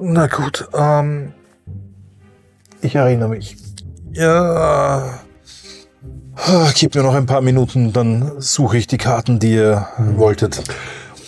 na 0.00 0.26
gut, 0.26 0.68
ähm, 0.74 1.32
ich 2.80 2.94
erinnere 2.94 3.28
mich. 3.28 3.56
Ja, 4.12 5.20
ah, 6.36 6.70
gib 6.74 6.94
mir 6.94 7.02
noch 7.02 7.14
ein 7.14 7.26
paar 7.26 7.42
Minuten, 7.42 7.92
dann 7.92 8.40
suche 8.40 8.78
ich 8.78 8.86
die 8.86 8.96
Karten, 8.96 9.38
die 9.38 9.54
ihr 9.54 9.86
wolltet. 9.98 10.62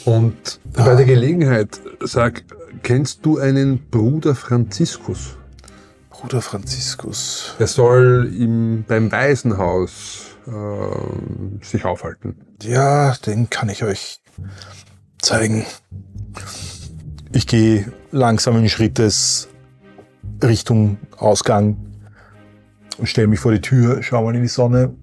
Und 0.04 0.60
bei 0.72 0.94
der 0.94 1.04
Gelegenheit, 1.04 1.80
sag, 2.02 2.44
kennst 2.82 3.26
du 3.26 3.38
einen 3.38 3.90
Bruder 3.90 4.34
Franziskus? 4.34 5.36
Bruder 6.20 6.42
Franziskus. 6.42 7.54
Er 7.58 7.66
soll 7.66 8.30
im, 8.38 8.84
beim 8.86 9.10
Waisenhaus 9.10 10.36
ähm, 10.46 11.60
sich 11.62 11.86
aufhalten. 11.86 12.36
Ja, 12.62 13.14
den 13.24 13.48
kann 13.48 13.70
ich 13.70 13.82
euch 13.84 14.20
zeigen. 15.22 15.64
Ich 17.32 17.46
gehe 17.46 17.90
langsamen 18.10 18.68
Schrittes 18.68 19.48
Richtung 20.42 20.98
Ausgang 21.16 21.78
und 22.98 23.08
stelle 23.08 23.26
mich 23.26 23.40
vor 23.40 23.52
die 23.52 23.62
Tür, 23.62 24.02
schaue 24.02 24.24
mal 24.24 24.34
in 24.34 24.42
die 24.42 24.48
Sonne, 24.48 24.94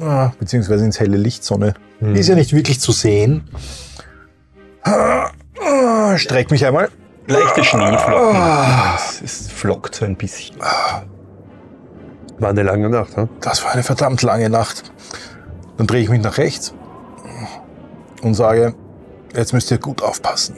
ah, 0.00 0.32
beziehungsweise 0.40 0.84
ins 0.84 0.98
helle 0.98 1.16
Licht. 1.16 1.44
Sonne 1.44 1.74
ist 2.00 2.28
ja 2.28 2.34
nicht 2.34 2.52
wirklich 2.52 2.80
zu 2.80 2.90
sehen. 2.90 3.44
Ah, 4.82 5.30
ah, 5.60 6.18
Streck 6.18 6.50
mich 6.50 6.66
einmal. 6.66 6.88
Leichte 7.26 7.64
Schneeflocken. 7.64 8.40
Es, 8.96 9.20
es 9.22 9.50
flockt 9.50 9.94
so 9.96 10.04
ein 10.04 10.16
bisschen. 10.16 10.56
War 12.38 12.50
eine 12.50 12.62
lange 12.62 12.88
Nacht, 12.88 13.16
hm? 13.16 13.28
Das 13.40 13.64
war 13.64 13.72
eine 13.72 13.82
verdammt 13.82 14.22
lange 14.22 14.48
Nacht. 14.50 14.92
Dann 15.76 15.86
drehe 15.86 16.02
ich 16.02 16.08
mich 16.08 16.22
nach 16.22 16.38
rechts 16.38 16.74
und 18.22 18.34
sage, 18.34 18.74
jetzt 19.34 19.52
müsst 19.52 19.70
ihr 19.70 19.78
gut 19.78 20.02
aufpassen. 20.02 20.56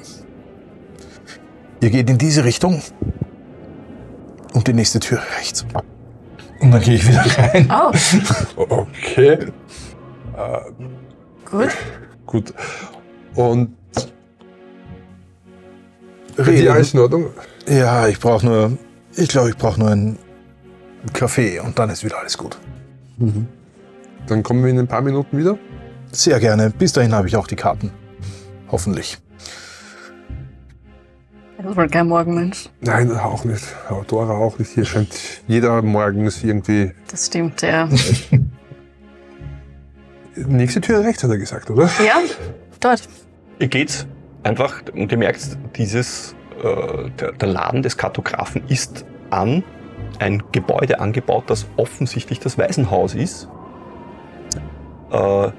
Ihr 1.80 1.90
geht 1.90 2.10
in 2.10 2.18
diese 2.18 2.44
Richtung 2.44 2.82
und 4.54 4.66
die 4.66 4.72
nächste 4.72 5.00
Tür 5.00 5.20
rechts. 5.38 5.64
Und 6.60 6.72
dann 6.72 6.80
gehe 6.80 6.94
ich 6.96 7.06
wieder 7.06 7.24
rein. 7.38 7.70
Oh, 8.56 8.86
Okay, 8.96 9.46
gut. 11.50 11.68
gut. 12.26 12.54
Und 13.36 13.76
für 16.44 16.50
Rede. 16.50 16.62
die 16.62 16.68
alles 16.68 16.94
in 16.94 17.00
Ordnung? 17.00 17.26
Ja, 17.66 18.06
ich 18.08 18.18
brauche 18.20 18.46
nur, 18.46 18.78
ich 19.16 19.28
glaube, 19.28 19.50
ich 19.50 19.56
brauche 19.56 19.78
nur 19.80 19.90
einen 19.90 20.18
Kaffee 21.12 21.58
und 21.60 21.78
dann 21.78 21.90
ist 21.90 22.04
wieder 22.04 22.18
alles 22.18 22.38
gut. 22.38 22.58
Dann 24.26 24.42
kommen 24.42 24.62
wir 24.62 24.70
in 24.70 24.78
ein 24.78 24.86
paar 24.88 25.00
Minuten 25.02 25.36
wieder. 25.36 25.58
Sehr 26.12 26.38
gerne. 26.38 26.70
Bis 26.70 26.92
dahin 26.92 27.12
habe 27.12 27.28
ich 27.28 27.36
auch 27.36 27.46
die 27.46 27.56
Karten. 27.56 27.90
Hoffentlich. 28.70 29.18
Das 31.56 31.66
ist 31.72 31.76
wohl 31.76 31.88
kein 31.88 32.06
Morgenmensch. 32.06 32.68
Nein, 32.80 33.10
auch 33.16 33.44
nicht. 33.44 33.64
Aber 33.88 34.04
Dora 34.04 34.34
auch 34.34 34.58
nicht. 34.58 34.70
Hier 34.72 34.84
scheint 34.84 35.08
jeder 35.48 35.82
morgens 35.82 36.44
irgendwie. 36.44 36.92
Das 37.10 37.26
stimmt, 37.26 37.62
ja. 37.62 37.88
Nächste 40.36 40.80
Tür 40.80 41.00
rechts, 41.00 41.24
hat 41.24 41.30
er 41.30 41.38
gesagt, 41.38 41.68
oder? 41.68 41.90
ja, 42.06 42.20
dort. 42.78 43.08
Ihr 43.58 43.66
geht 43.66 44.06
einfach 44.42 44.82
und 44.94 45.10
ihr 45.12 45.18
merkt, 45.18 45.58
dieses, 45.76 46.34
äh, 46.62 47.10
der, 47.18 47.32
der 47.32 47.48
Laden 47.48 47.82
des 47.82 47.96
Kartografen 47.96 48.62
ist 48.68 49.04
an 49.30 49.62
ein 50.18 50.42
Gebäude 50.52 51.00
angebaut, 51.00 51.44
das 51.48 51.66
offensichtlich 51.76 52.40
das 52.40 52.58
Waisenhaus 52.58 53.14
ist. 53.14 53.48
Äh, 55.10 55.50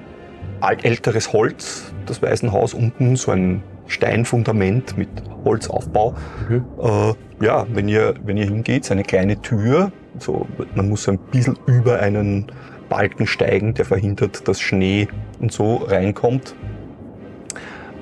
älteres 0.82 1.32
Holz, 1.32 1.92
das 2.06 2.22
Waisenhaus, 2.22 2.74
unten 2.74 3.16
so 3.16 3.30
ein 3.32 3.62
Steinfundament 3.86 4.96
mit 4.96 5.08
Holzaufbau. 5.44 6.14
Mhm. 6.48 6.64
Äh, 6.80 7.44
ja, 7.44 7.66
wenn 7.70 7.88
ihr, 7.88 8.14
wenn 8.24 8.36
ihr 8.36 8.44
hingeht, 8.44 8.84
ist 8.84 8.92
eine 8.92 9.02
kleine 9.02 9.40
Tür. 9.40 9.90
So, 10.18 10.46
man 10.74 10.88
muss 10.88 11.04
so 11.04 11.12
ein 11.12 11.18
bisschen 11.18 11.58
über 11.66 12.00
einen 12.00 12.46
Balken 12.88 13.26
steigen, 13.26 13.74
der 13.74 13.84
verhindert, 13.84 14.46
dass 14.46 14.60
Schnee 14.60 15.08
und 15.40 15.52
so 15.52 15.76
reinkommt. 15.76 16.54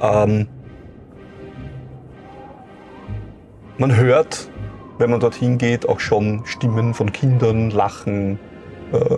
Ähm, 0.03 0.49
man 3.79 3.97
hört, 3.97 4.51
wenn 4.99 5.11
man 5.11 5.21
dorthin 5.21 5.57
geht, 5.57 5.89
auch 5.89 6.01
schon 6.01 6.45
Stimmen 6.45 6.95
von 6.95 7.13
Kindern, 7.13 7.71
Lachen, 7.71 8.39
äh, 8.93 9.17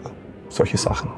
solche 0.49 0.77
Sachen. 0.77 1.11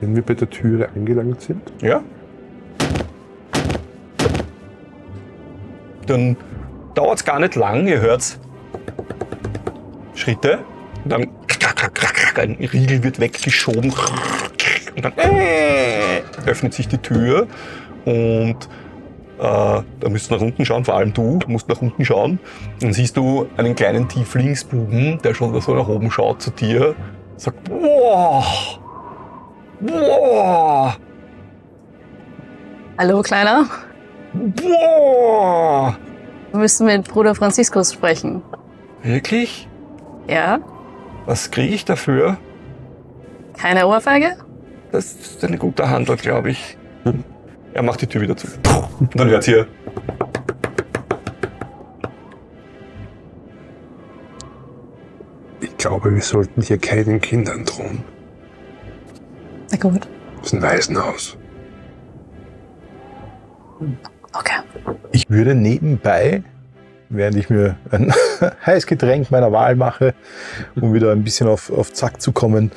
Wenn 0.00 0.14
wir 0.14 0.22
bei 0.22 0.34
der 0.34 0.50
Türe 0.50 0.88
angelangt 0.94 1.40
sind. 1.40 1.62
Ja? 1.80 2.02
Dann 6.06 6.36
dauert 6.94 7.18
es 7.18 7.24
gar 7.24 7.38
nicht 7.38 7.54
lang, 7.54 7.86
ihr 7.86 8.00
hört 8.00 8.38
Schritte 10.14 10.58
und 11.04 11.12
dann 11.12 11.28
ein 12.36 12.56
Riegel 12.60 13.02
wird 13.02 13.20
weggeschoben 13.20 13.92
und 14.96 15.04
dann 15.04 15.12
äh, 15.16 16.22
öffnet 16.46 16.72
sich 16.74 16.88
die 16.88 16.98
Tür 16.98 17.46
und 18.04 18.68
da 19.38 19.84
müsst 20.08 20.30
ihr 20.30 20.36
nach 20.36 20.42
unten 20.42 20.64
schauen, 20.64 20.84
vor 20.84 20.94
allem 20.94 21.12
du 21.12 21.38
musst 21.46 21.68
nach 21.68 21.80
unten 21.80 22.04
schauen. 22.04 22.38
Dann 22.80 22.92
siehst 22.92 23.16
du 23.16 23.46
einen 23.56 23.74
kleinen 23.74 24.08
Tieflingsbuben, 24.08 25.20
der 25.22 25.34
schon 25.34 25.58
so 25.60 25.74
nach 25.74 25.88
oben 25.88 26.10
schaut 26.10 26.42
zu 26.42 26.50
dir, 26.50 26.94
sagt, 27.36 27.64
boah, 27.64 28.44
boah, 29.80 30.96
Hallo, 33.00 33.22
Kleiner. 33.22 33.66
boah. 34.34 35.96
Wir 36.50 36.58
müssen 36.58 36.86
mit 36.86 37.06
Bruder 37.06 37.36
Franziskus 37.36 37.92
sprechen. 37.92 38.42
Wirklich? 39.04 39.68
Ja? 40.28 40.58
Was 41.26 41.52
kriege 41.52 41.72
ich 41.74 41.84
dafür? 41.84 42.38
Keine 43.56 43.86
Ohrfeige? 43.86 44.36
Das 44.90 45.12
ist 45.12 45.44
eine 45.44 45.58
gute 45.58 45.88
Handel, 45.88 46.16
glaube 46.16 46.50
ich. 46.50 46.76
Er 47.74 47.82
macht 47.82 48.00
die 48.02 48.06
Tür 48.06 48.22
wieder 48.22 48.36
zu. 48.36 48.48
Und 48.98 49.18
dann 49.18 49.28
hört 49.28 49.46
ihr. 49.48 49.66
Ich 55.60 55.76
glaube, 55.76 56.14
wir 56.14 56.22
sollten 56.22 56.62
hier 56.62 56.78
keinen 56.78 57.20
Kindern 57.20 57.64
drohen. 57.64 58.02
Na 59.70 59.78
gut. 59.78 60.08
Das 60.38 60.46
ist 60.46 60.54
ein 60.54 60.62
Waisenhaus. 60.62 61.36
Okay. 64.32 64.60
Ich 65.12 65.30
würde 65.30 65.54
nebenbei, 65.54 66.42
während 67.08 67.36
ich 67.36 67.50
mir 67.50 67.76
ein 67.90 68.12
heißes 68.66 68.86
Getränk 68.86 69.30
meiner 69.30 69.52
Wahl 69.52 69.76
mache, 69.76 70.14
um 70.80 70.94
wieder 70.94 71.12
ein 71.12 71.22
bisschen 71.22 71.48
auf, 71.48 71.70
auf 71.70 71.92
Zack 71.92 72.20
zu 72.20 72.32
kommen, 72.32 72.72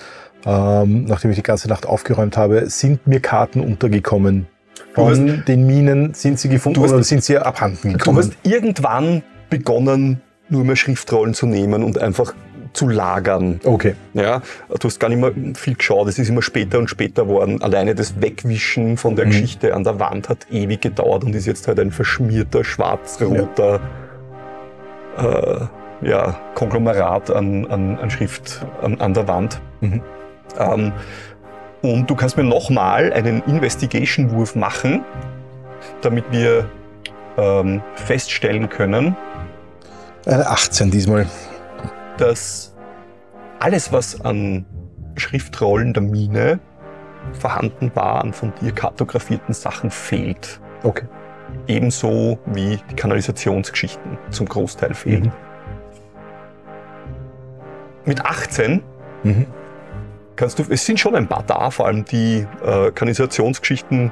ähm, 0.45 1.05
nachdem 1.05 1.31
ich 1.31 1.37
die 1.37 1.43
ganze 1.43 1.67
Nacht 1.69 1.85
aufgeräumt 1.85 2.37
habe, 2.37 2.69
sind 2.69 3.05
mir 3.07 3.19
Karten 3.19 3.61
untergekommen. 3.61 4.47
Du 4.95 5.07
hast- 5.07 5.17
Von 5.17 5.43
den 5.47 5.65
Minen 5.67 6.13
sind 6.13 6.39
sie 6.39 6.49
gefunden 6.49 6.75
Du 6.79 6.83
hast- 6.83 6.93
oder 6.93 7.03
sind 7.03 7.23
sie 7.23 7.37
abhanden 7.37 7.93
Du 7.93 7.97
gekommen? 7.97 8.17
hast 8.17 8.33
irgendwann 8.43 9.23
begonnen, 9.49 10.21
nur 10.49 10.63
mehr 10.65 10.75
Schriftrollen 10.75 11.33
zu 11.33 11.45
nehmen 11.45 11.83
und 11.83 11.97
einfach 11.99 12.33
zu 12.73 12.87
lagern. 12.87 13.59
okay. 13.65 13.95
Ja, 14.13 14.41
du 14.69 14.87
hast 14.87 14.99
gar 14.99 15.09
nicht 15.09 15.19
mehr 15.19 15.33
viel 15.55 15.75
geschaut, 15.75 16.07
es 16.07 16.17
ist 16.19 16.29
immer 16.29 16.41
später 16.41 16.79
und 16.79 16.89
später 16.89 17.27
worden. 17.27 17.61
Alleine 17.61 17.95
das 17.95 18.21
Wegwischen 18.21 18.95
von 18.97 19.15
der 19.17 19.25
Mhm. 19.25 19.29
Geschichte 19.31 19.73
an 19.73 19.83
der 19.83 19.99
Wand 19.99 20.29
hat 20.29 20.47
ewig 20.51 20.79
gedauert 20.81 21.23
und 21.25 21.35
ist 21.35 21.45
jetzt 21.47 21.67
halt 21.67 21.79
ein 21.81 21.91
verschmierter, 21.91 22.63
schwarz-roter 22.63 23.79
äh, 25.17 26.07
ja, 26.07 26.35
Konglomerat 26.55 27.29
an, 27.31 27.65
an, 27.67 27.97
an 27.99 28.09
Schrift 28.09 28.65
an, 28.81 28.99
an 29.01 29.13
der 29.13 29.27
Wand. 29.27 29.59
Mhm. 29.81 30.01
Ähm, 30.57 30.91
und 31.81 32.09
du 32.09 32.15
kannst 32.15 32.37
mir 32.37 32.43
nochmal 32.43 33.11
einen 33.13 33.41
Investigation-Wurf 33.43 34.55
machen, 34.55 35.03
damit 36.01 36.25
wir 36.31 36.69
ähm, 37.37 37.81
feststellen 37.95 38.69
können, 38.69 39.15
Eine 40.25 40.47
18 40.47 40.91
diesmal. 40.91 41.27
dass 42.17 42.75
alles, 43.59 43.91
was 43.91 44.21
an 44.21 44.65
Schriftrollen 45.15 45.93
der 45.93 46.03
Mine 46.03 46.59
vorhanden 47.33 47.91
war, 47.95 48.21
an 48.23 48.33
von 48.33 48.53
dir 48.61 48.71
kartografierten 48.71 49.53
Sachen 49.53 49.91
fehlt. 49.91 50.59
Okay. 50.83 51.05
Ebenso 51.67 52.39
wie 52.45 52.79
die 52.89 52.95
Kanalisationsgeschichten 52.95 54.17
zum 54.29 54.47
Großteil 54.47 54.93
fehlen. 54.93 55.23
Mhm. 55.25 55.31
Mit 58.05 58.25
18 58.25 58.83
Mhm. 59.23 59.45
Kannst 60.35 60.59
du, 60.59 60.65
es 60.69 60.85
sind 60.85 60.99
schon 60.99 61.15
ein 61.15 61.27
paar 61.27 61.43
da, 61.43 61.71
vor 61.71 61.87
allem 61.87 62.05
die 62.05 62.45
äh, 62.63 62.91
Kanalisationsgeschichten, 62.91 64.11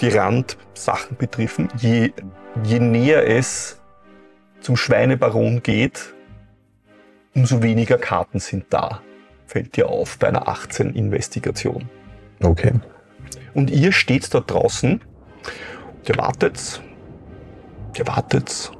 die 0.00 0.08
Randsachen 0.08 1.16
betreffen. 1.16 1.68
Je, 1.78 2.12
je 2.64 2.78
näher 2.80 3.26
es 3.26 3.80
zum 4.60 4.76
Schweinebaron 4.76 5.62
geht, 5.62 6.14
umso 7.34 7.62
weniger 7.62 7.98
Karten 7.98 8.38
sind 8.38 8.66
da, 8.70 9.00
fällt 9.46 9.76
dir 9.76 9.88
auf 9.88 10.18
bei 10.18 10.28
einer 10.28 10.48
18 10.48 10.94
Investigation. 10.94 11.88
Okay. 12.42 12.72
Und 13.54 13.70
ihr 13.70 13.92
steht 13.92 14.32
dort 14.34 14.50
draußen, 14.50 15.00
und 15.98 16.08
ihr 16.08 16.16
wartet, 16.16 16.82
ihr 17.96 18.06
wartet, 18.06 18.72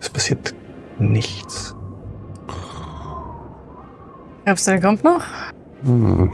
es 0.00 0.10
passiert 0.10 0.54
nichts. 0.98 1.74
Glaubst 4.44 4.66
du, 4.66 4.72
der 4.72 4.80
kommt 4.80 5.04
noch? 5.04 5.24
Hm. 5.84 6.30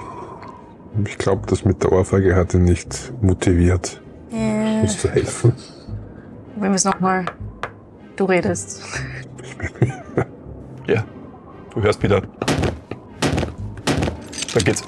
Ich 1.07 1.19
glaube, 1.19 1.43
das 1.47 1.65
mit 1.65 1.83
der 1.83 1.93
Ohrfeige 1.93 2.35
hat 2.35 2.55
ihn 2.55 2.65
nicht 2.65 3.13
motiviert, 3.23 4.01
Äh, 4.33 4.83
uns 4.83 4.99
zu 4.99 5.09
helfen. 5.11 5.53
wir 6.57 6.69
müssen 6.71 6.89
nochmal. 6.91 7.25
Du 8.17 8.25
redest. 8.25 8.83
Ja, 10.87 11.05
du 11.73 11.83
hörst 11.83 12.03
wieder. 12.03 12.21
Dann 14.55 14.65
geht's. 14.65 14.83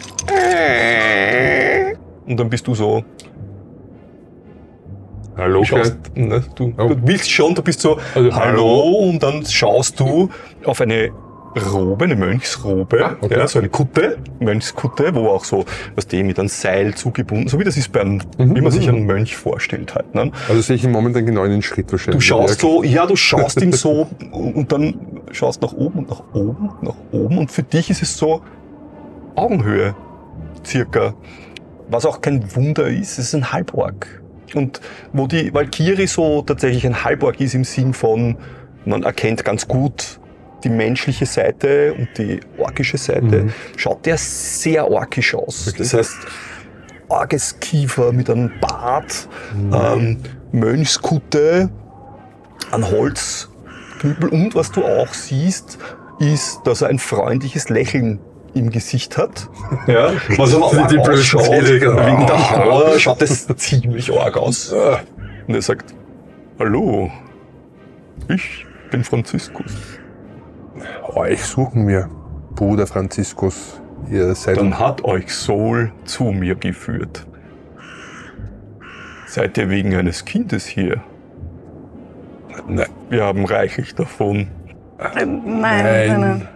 Und 2.26 2.36
dann 2.40 2.50
bist 2.50 2.66
du 2.66 2.74
so 2.74 3.04
Hallo, 5.36 5.60
Du, 5.60 5.64
schaust, 5.64 5.96
ne, 6.16 6.42
du, 6.56 6.72
Oh. 6.76 6.88
du 6.88 6.96
willst 7.06 7.30
schon, 7.30 7.54
du 7.54 7.62
bist 7.62 7.80
so, 7.80 7.98
Also, 8.14 8.34
hallo, 8.34 8.80
und 9.08 9.22
dann 9.22 9.44
schaust 9.46 9.98
du 10.00 10.28
auf 10.64 10.80
eine 10.80 11.10
Robe, 11.60 12.04
eine 12.06 12.16
Mönchsrobe, 12.16 13.04
Ah, 13.04 13.16
okay. 13.20 13.38
ja, 13.38 13.46
so 13.46 13.58
eine 13.58 13.68
Kutte, 13.68 14.18
Mönchskutte, 14.40 15.14
wo 15.14 15.28
auch 15.28 15.44
so, 15.44 15.64
was 15.94 16.06
die 16.06 16.22
mit 16.22 16.38
einem 16.38 16.48
Seil 16.48 16.94
zugebunden, 16.94 17.48
so 17.48 17.58
wie 17.60 17.64
das 17.64 17.76
ist 17.76 17.92
bei 17.92 18.00
einem, 18.00 18.20
Mhm, 18.38 18.56
wie 18.56 18.60
man 18.60 18.72
sich 18.72 18.86
mhm. 18.88 18.94
einen 18.96 19.06
Mönch 19.06 19.36
vorstellt 19.36 19.94
halt. 19.94 20.14
Ne? 20.14 20.30
Also 20.48 20.60
sehe 20.62 20.76
ich 20.76 20.84
ihn 20.84 20.90
momentan 20.92 21.26
genau 21.26 21.44
in 21.44 21.50
den 21.50 21.62
Schritt 21.62 21.88
Du 21.88 21.92
wahrscheinlich. 21.92 22.24
schaust 22.24 22.62
Ja, 22.62 22.68
so, 22.68 22.82
ja, 22.82 23.06
du 23.06 23.16
schaust 23.16 23.60
ihn 23.60 23.72
so 23.72 24.06
und 24.32 24.72
dann 24.72 24.94
schaust 25.30 25.60
nach 25.62 25.72
oben 25.72 26.00
und 26.00 26.08
nach 26.10 26.22
oben, 26.32 26.68
und 26.68 26.82
nach 26.82 26.96
oben 27.12 27.38
und 27.38 27.50
für 27.50 27.62
dich 27.62 27.90
ist 27.90 28.02
es 28.02 28.16
so 28.16 28.42
Augenhöhe, 29.34 29.94
circa. 30.64 31.14
Was 31.88 32.06
auch 32.06 32.20
kein 32.20 32.54
Wunder 32.56 32.88
ist, 32.88 33.18
es 33.18 33.26
ist 33.26 33.34
ein 33.34 33.52
Halborg. 33.52 34.22
Und 34.54 34.80
wo 35.12 35.26
die 35.26 35.52
Valkyrie 35.52 36.06
so 36.06 36.42
tatsächlich 36.42 36.86
ein 36.86 37.04
Halborg 37.04 37.40
ist 37.40 37.54
im 37.54 37.64
Sinn 37.64 37.94
von, 37.94 38.36
man 38.84 39.02
erkennt 39.02 39.44
ganz 39.44 39.66
gut 39.68 40.18
die 40.64 40.68
menschliche 40.70 41.26
Seite 41.26 41.94
und 41.94 42.08
die 42.18 42.40
orkische 42.58 42.98
Seite, 42.98 43.44
Mhm. 43.44 43.52
schaut 43.76 44.06
der 44.06 44.16
sehr 44.18 44.90
orkisch 44.90 45.34
aus. 45.34 45.68
Okay. 45.68 45.78
Das 45.78 45.94
heißt, 45.94 46.16
orges 47.08 47.58
Kiefer 47.60 48.12
mit 48.12 48.30
einem 48.30 48.50
Bart, 48.60 49.28
Mhm. 49.54 49.74
ähm, 49.74 50.16
Mönchskutte, 50.52 51.70
ein 52.70 52.90
Holzknüppel 52.90 54.28
und 54.30 54.54
was 54.54 54.70
du 54.72 54.84
auch 54.84 55.12
siehst, 55.12 55.78
ist, 56.20 56.60
dass 56.64 56.82
er 56.82 56.88
ein 56.88 56.98
freundliches 56.98 57.68
Lächeln 57.68 58.18
im 58.54 58.70
Gesicht 58.70 59.16
hat. 59.16 59.48
Ja, 59.86 60.12
was 60.36 60.54
aber 60.54 60.70
Die- 60.70 60.78
arg 60.78 60.88
die 60.90 60.98
ausschaut. 60.98 61.44
Genau. 61.64 62.06
Wegen 62.06 62.26
der 62.26 62.50
Haare 62.50 63.00
schaut 63.00 63.20
das 63.22 63.46
ziemlich 63.56 64.12
arg 64.12 64.36
aus. 64.36 64.72
Und 64.72 65.54
er 65.54 65.62
sagt, 65.62 65.94
hallo, 66.58 67.10
ich 68.28 68.66
bin 68.90 69.04
Franziskus. 69.04 69.72
Euch 71.14 71.44
suchen 71.44 71.86
wir, 71.88 72.08
Bruder 72.54 72.86
Franziskus. 72.86 73.80
Ihr 74.10 74.34
seid 74.34 74.56
Dann 74.56 74.78
hat 74.78 75.04
euch 75.04 75.32
Sol 75.34 75.92
zu 76.04 76.24
mir 76.24 76.54
geführt. 76.54 77.26
Seid 79.26 79.56
ihr 79.56 79.70
wegen 79.70 79.94
eines 79.94 80.24
Kindes 80.24 80.66
hier? 80.66 81.02
Nein. 82.66 82.86
Wir 83.08 83.24
haben 83.24 83.44
reichlich 83.44 83.94
davon. 83.94 84.48
Nein, 84.98 85.42
nein, 85.60 86.20
nein. 86.20 86.48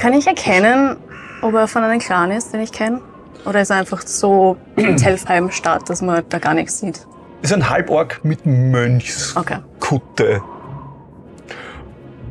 Kann 0.00 0.12
ich 0.12 0.26
erkennen, 0.26 0.96
ob 1.42 1.54
er 1.54 1.68
von 1.68 1.82
einem 1.82 1.98
Clan 1.98 2.30
ist, 2.30 2.52
den 2.52 2.60
ich 2.60 2.72
kenne? 2.72 3.00
Oder 3.44 3.60
ist 3.60 3.70
er 3.70 3.76
einfach 3.76 4.02
so 4.02 4.56
in 4.76 4.96
Telfheim-Stadt, 4.96 5.88
dass 5.90 6.00
man 6.00 6.22
da 6.28 6.38
gar 6.38 6.54
nichts 6.54 6.78
sieht? 6.78 7.06
Ist 7.42 7.52
ein 7.52 7.68
Halborg 7.68 8.24
mit 8.24 8.46
Mönchskutte. 8.46 9.60
Okay. 9.80 10.40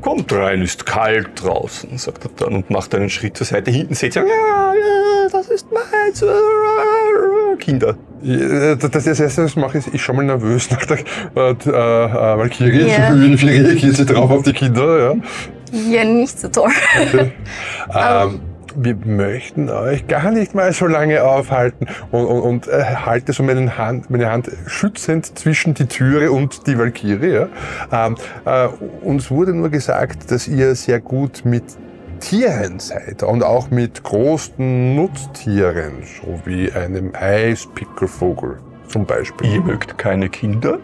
Kommt 0.04 0.34
rein, 0.34 0.62
ist 0.62 0.86
kalt 0.86 1.42
draußen, 1.42 1.98
sagt 1.98 2.26
er 2.26 2.32
dann 2.36 2.56
und 2.56 2.70
macht 2.70 2.94
einen 2.94 3.10
Schritt 3.10 3.38
zur 3.38 3.48
Seite. 3.48 3.72
Hinten 3.72 3.94
seht 3.94 4.18
ihr, 4.18 4.24
ja, 4.24 4.74
ja, 4.74 5.30
das 5.32 5.48
ist 5.48 5.68
meins. 5.72 6.24
Kinder. 7.58 7.96
Ja, 8.22 8.76
Das 8.76 8.92
das 8.92 9.08
erste, 9.08 9.44
was 9.44 9.52
ich 9.52 9.56
mache, 9.56 9.78
ist, 9.78 9.88
ich 9.94 10.04
schaue 10.04 10.18
mal 10.18 10.26
nervös 10.26 10.70
nach 10.72 10.86
der 10.86 10.98
äh, 11.00 11.52
äh, 11.52 12.38
Valkyrie. 12.38 12.90
Ja. 12.90 13.16
Wie, 13.16 13.42
wie 13.42 13.48
reagiert 13.48 13.96
sie 13.96 14.06
drauf 14.06 14.30
auf 14.30 14.44
die 14.44 14.52
Kinder? 14.52 15.00
Ja. 15.00 15.16
Ja, 15.90 16.04
nicht 16.04 16.38
so 16.38 16.50
toll. 16.50 16.72
Ähm, 17.96 18.40
wir 18.76 18.96
möchten 18.96 19.70
euch 19.70 20.08
gar 20.08 20.32
nicht 20.32 20.56
mal 20.56 20.74
so 20.74 20.88
lange 20.88 21.24
aufhalten 21.24 21.88
und, 22.12 22.26
und, 22.26 22.42
und 22.42 22.68
äh, 22.68 22.84
halte 22.84 23.34
so 23.34 23.44
meine 23.44 23.78
Hand, 23.78 24.10
meine 24.10 24.30
Hand 24.30 24.50
schützend 24.68 25.38
zwischen 25.38 25.74
die 25.74 25.86
Türe 25.86 26.32
und 26.32 26.68
die 26.68 26.78
Valkyrie. 26.78 27.34
Ja. 27.34 27.48
Ähm, 27.92 28.16
äh, 28.46 28.68
uns 29.02 29.32
wurde 29.32 29.54
nur 29.54 29.70
gesagt, 29.70 30.32
dass 30.32 30.48
ihr 30.48 30.76
sehr 30.76 31.00
gut 31.00 31.46
mit 31.46 31.64
Tieren 32.20 32.80
seid 32.80 33.24
und 33.24 33.44
auch 33.44 33.70
mit 33.70 34.04
großen 34.04 34.96
Nutztieren, 34.96 36.04
so 36.04 36.40
wie 36.46 36.72
einem 36.72 37.12
Eispickelvogel 37.14 38.60
zum 38.88 39.06
Beispiel. 39.06 39.56
Ihr 39.56 39.62
mögt 39.62 39.98
keine 39.98 40.30
Kinder? 40.30 40.80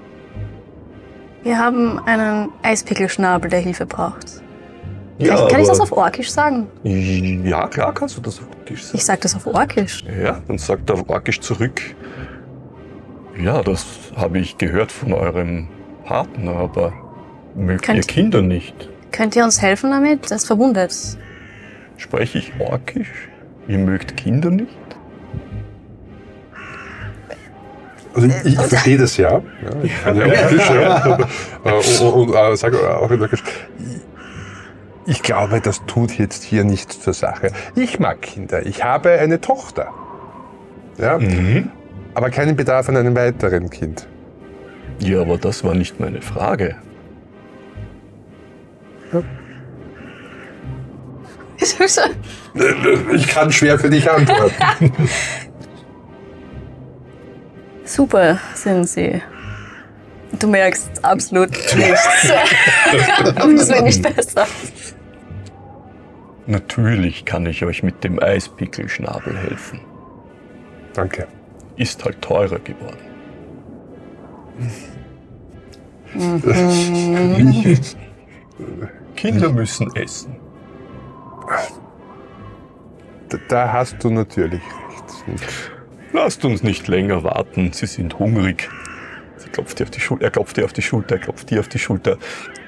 Wir 1.43 1.57
haben 1.57 1.99
einen 1.99 2.49
Eispickelschnabel, 2.61 3.49
der 3.49 3.61
Hilfe 3.61 3.85
braucht. 3.85 4.41
Ja, 5.19 5.47
kann 5.47 5.61
ich 5.61 5.67
das 5.67 5.79
auf 5.81 5.91
Orkisch 5.91 6.31
sagen? 6.31 6.67
Ja, 6.83 7.67
klar 7.67 7.93
kannst 7.93 8.15
du 8.17 8.21
das 8.21 8.39
auf 8.39 8.47
Orkisch 8.57 8.83
sagen. 8.83 8.97
Ich 8.97 9.05
sag 9.05 9.21
das 9.21 9.35
auf 9.35 9.45
Orkisch. 9.47 10.03
Ja, 10.23 10.41
dann 10.47 10.57
sagt 10.57 10.89
er 10.89 10.95
auf 10.95 11.09
Orkisch 11.09 11.41
zurück. 11.41 11.81
Ja, 13.37 13.61
das 13.61 13.85
habe 14.15 14.39
ich 14.39 14.57
gehört 14.57 14.91
von 14.91 15.13
eurem 15.13 15.67
Partner, 16.05 16.55
aber 16.55 16.93
mögt 17.55 17.87
ihr 17.87 17.93
Könnt- 17.95 18.07
Kinder 18.07 18.41
nicht? 18.41 18.89
Könnt 19.11 19.35
ihr 19.35 19.43
uns 19.43 19.61
helfen 19.61 19.91
damit? 19.91 20.31
Das 20.31 20.45
verwundet. 20.45 20.93
Spreche 21.97 22.37
ich 22.37 22.53
Orkisch? 22.59 23.29
Ihr 23.67 23.77
mögt 23.79 24.15
Kinder 24.17 24.49
nicht? 24.49 24.69
Also 28.13 28.27
ich, 28.27 28.53
ich 28.53 28.59
verstehe 28.59 28.97
das 28.97 29.17
ja. 29.17 29.31
ja 29.33 29.41
ich 29.83 30.03
kann 30.03 30.15
ja 30.17 30.25
auch 30.25 30.49
Fisch, 30.49 30.69
ja. 30.69 31.17
Äh, 31.65 32.03
und, 32.03 32.29
und 32.29 32.35
äh, 32.35 32.55
sage 32.55 32.77
auch 32.97 33.11
in 33.11 33.19
Türkisch, 33.19 33.43
ich, 35.09 35.21
glaube, 35.23 35.59
das 35.61 35.85
tut 35.85 36.17
jetzt 36.17 36.43
hier 36.43 36.63
nichts 36.63 37.01
zur 37.01 37.13
Sache. 37.13 37.51
Ich 37.75 37.99
mag 37.99 38.21
Kinder. 38.21 38.65
Ich 38.65 38.83
habe 38.83 39.11
eine 39.11 39.41
Tochter. 39.41 39.89
Ja, 40.97 41.17
Mhm. 41.17 41.71
aber 42.13 42.29
keinen 42.29 42.55
Bedarf 42.55 42.89
an 42.89 42.97
einem 42.97 43.15
weiteren 43.15 43.69
Kind. 43.69 44.07
Ja, 44.99 45.21
aber 45.21 45.37
das 45.37 45.63
war 45.63 45.73
nicht 45.75 45.99
meine 45.99 46.21
Frage. 46.21 46.75
Ich 53.13 53.27
kann 53.27 53.51
schwer 53.51 53.77
für 53.77 53.89
dich 53.89 54.09
antworten. 54.09 54.93
Super 57.83 58.37
sind 58.53 58.87
sie. 58.87 59.21
Du 60.39 60.47
merkst 60.47 60.89
absolut 61.03 61.49
nichts. 61.75 62.31
Und 63.43 63.55
es 63.59 63.67
wird 63.69 63.83
nicht 63.83 64.01
besser. 64.01 64.45
Natürlich 66.49 67.25
kann 67.25 67.45
ich 67.45 67.63
euch 67.63 67.83
mit 67.83 68.03
dem 68.03 68.19
Eispickelschnabel 68.19 69.37
helfen. 69.37 69.81
Danke. 70.95 71.27
Ist 71.75 72.03
halt 72.03 72.23
teurer 72.23 72.57
geworden. 72.57 72.97
Kinder 79.15 79.53
müssen 79.53 79.95
essen. 79.95 80.37
Da, 83.29 83.37
da 83.47 83.71
hast 83.71 84.03
du 84.03 84.09
natürlich 84.09 84.63
recht. 85.27 85.69
Lasst 86.13 86.43
uns 86.45 86.63
nicht 86.63 86.87
länger 86.87 87.23
warten, 87.23 87.73
Sie 87.73 87.85
sind 87.85 88.17
hungrig. 88.17 88.67
Klopft 89.51 89.79
dir 89.79 89.83
auf 89.83 89.89
die 89.89 89.99
Schulter, 89.99 90.25
er 90.25 90.31
klopft 90.31 90.57
dir 90.57 90.65
auf 90.65 90.73
die 90.73 90.81
Schulter, 90.81 91.15
er 91.15 91.21
klopft 91.21 91.49
dir 91.49 91.59
auf 91.59 91.67
die 91.67 91.79
Schulter, 91.79 92.17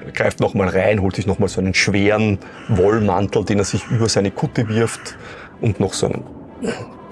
er 0.04 0.12
greift 0.12 0.40
nochmal 0.40 0.68
rein, 0.68 1.00
holt 1.00 1.16
sich 1.16 1.26
nochmal 1.26 1.48
so 1.48 1.60
einen 1.60 1.74
schweren 1.74 2.38
Wollmantel, 2.68 3.44
den 3.44 3.58
er 3.58 3.64
sich 3.64 3.86
über 3.88 4.08
seine 4.08 4.30
Kutte 4.30 4.68
wirft 4.68 5.16
und 5.60 5.78
noch 5.78 5.94
so 5.94 6.06
einen 6.06 6.24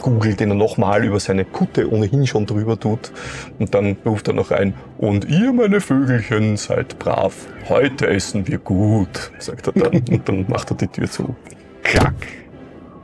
Kugel, 0.00 0.34
den 0.34 0.50
er 0.50 0.54
nochmal 0.56 1.04
über 1.04 1.20
seine 1.20 1.44
Kutte 1.44 1.90
ohnehin 1.90 2.26
schon 2.26 2.46
drüber 2.46 2.78
tut. 2.78 3.12
Und 3.58 3.74
dann 3.74 3.96
ruft 4.04 4.28
er 4.28 4.34
noch 4.34 4.50
rein, 4.50 4.74
und 4.98 5.26
ihr, 5.26 5.52
meine 5.52 5.80
Vögelchen, 5.80 6.56
seid 6.56 6.98
brav. 6.98 7.34
Heute 7.68 8.08
essen 8.08 8.46
wir 8.48 8.58
gut, 8.58 9.30
sagt 9.38 9.68
er 9.68 9.72
dann. 9.74 10.02
Und 10.10 10.28
dann 10.28 10.46
macht 10.48 10.70
er 10.70 10.76
die 10.76 10.88
Tür 10.88 11.10
zu. 11.10 11.34
Klack. 11.82 12.14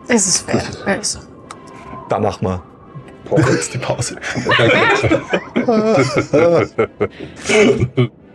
Es 0.08 0.26
ist 0.26 0.50
fair. 0.50 0.62
Also. 0.86 1.20
Da 2.08 2.18
machen 2.18 2.46
wir 2.46 2.62
kurz 3.34 3.70
die 3.70 3.78
Pause. 3.78 4.16